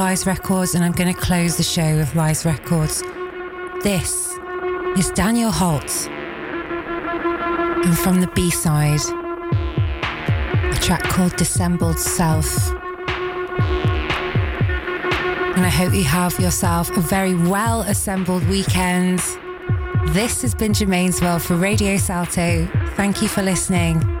Lies 0.00 0.24
Records 0.26 0.74
and 0.74 0.82
I'm 0.82 0.92
going 0.92 1.12
to 1.12 1.20
close 1.20 1.58
the 1.58 1.62
show 1.62 1.96
with 1.96 2.14
Lies 2.14 2.46
Records. 2.46 3.02
This 3.82 4.34
is 4.96 5.10
Daniel 5.10 5.50
Holt. 5.50 6.08
And 7.84 7.98
from 7.98 8.22
the 8.22 8.26
B 8.28 8.50
side, 8.50 9.02
a 10.74 10.78
track 10.80 11.02
called 11.02 11.36
Dissembled 11.36 11.98
Self. 11.98 12.70
And 15.54 15.66
I 15.66 15.68
hope 15.68 15.92
you 15.92 16.04
have 16.04 16.40
yourself 16.40 16.88
a 16.96 17.02
very 17.02 17.34
well 17.34 17.82
assembled 17.82 18.48
weekend. 18.48 19.18
This 20.14 20.40
has 20.40 20.54
been 20.54 20.72
Germaine's 20.72 21.20
World 21.20 21.42
for 21.42 21.56
Radio 21.56 21.98
Salto. 21.98 22.66
Thank 22.96 23.20
you 23.20 23.28
for 23.28 23.42
listening. 23.42 24.19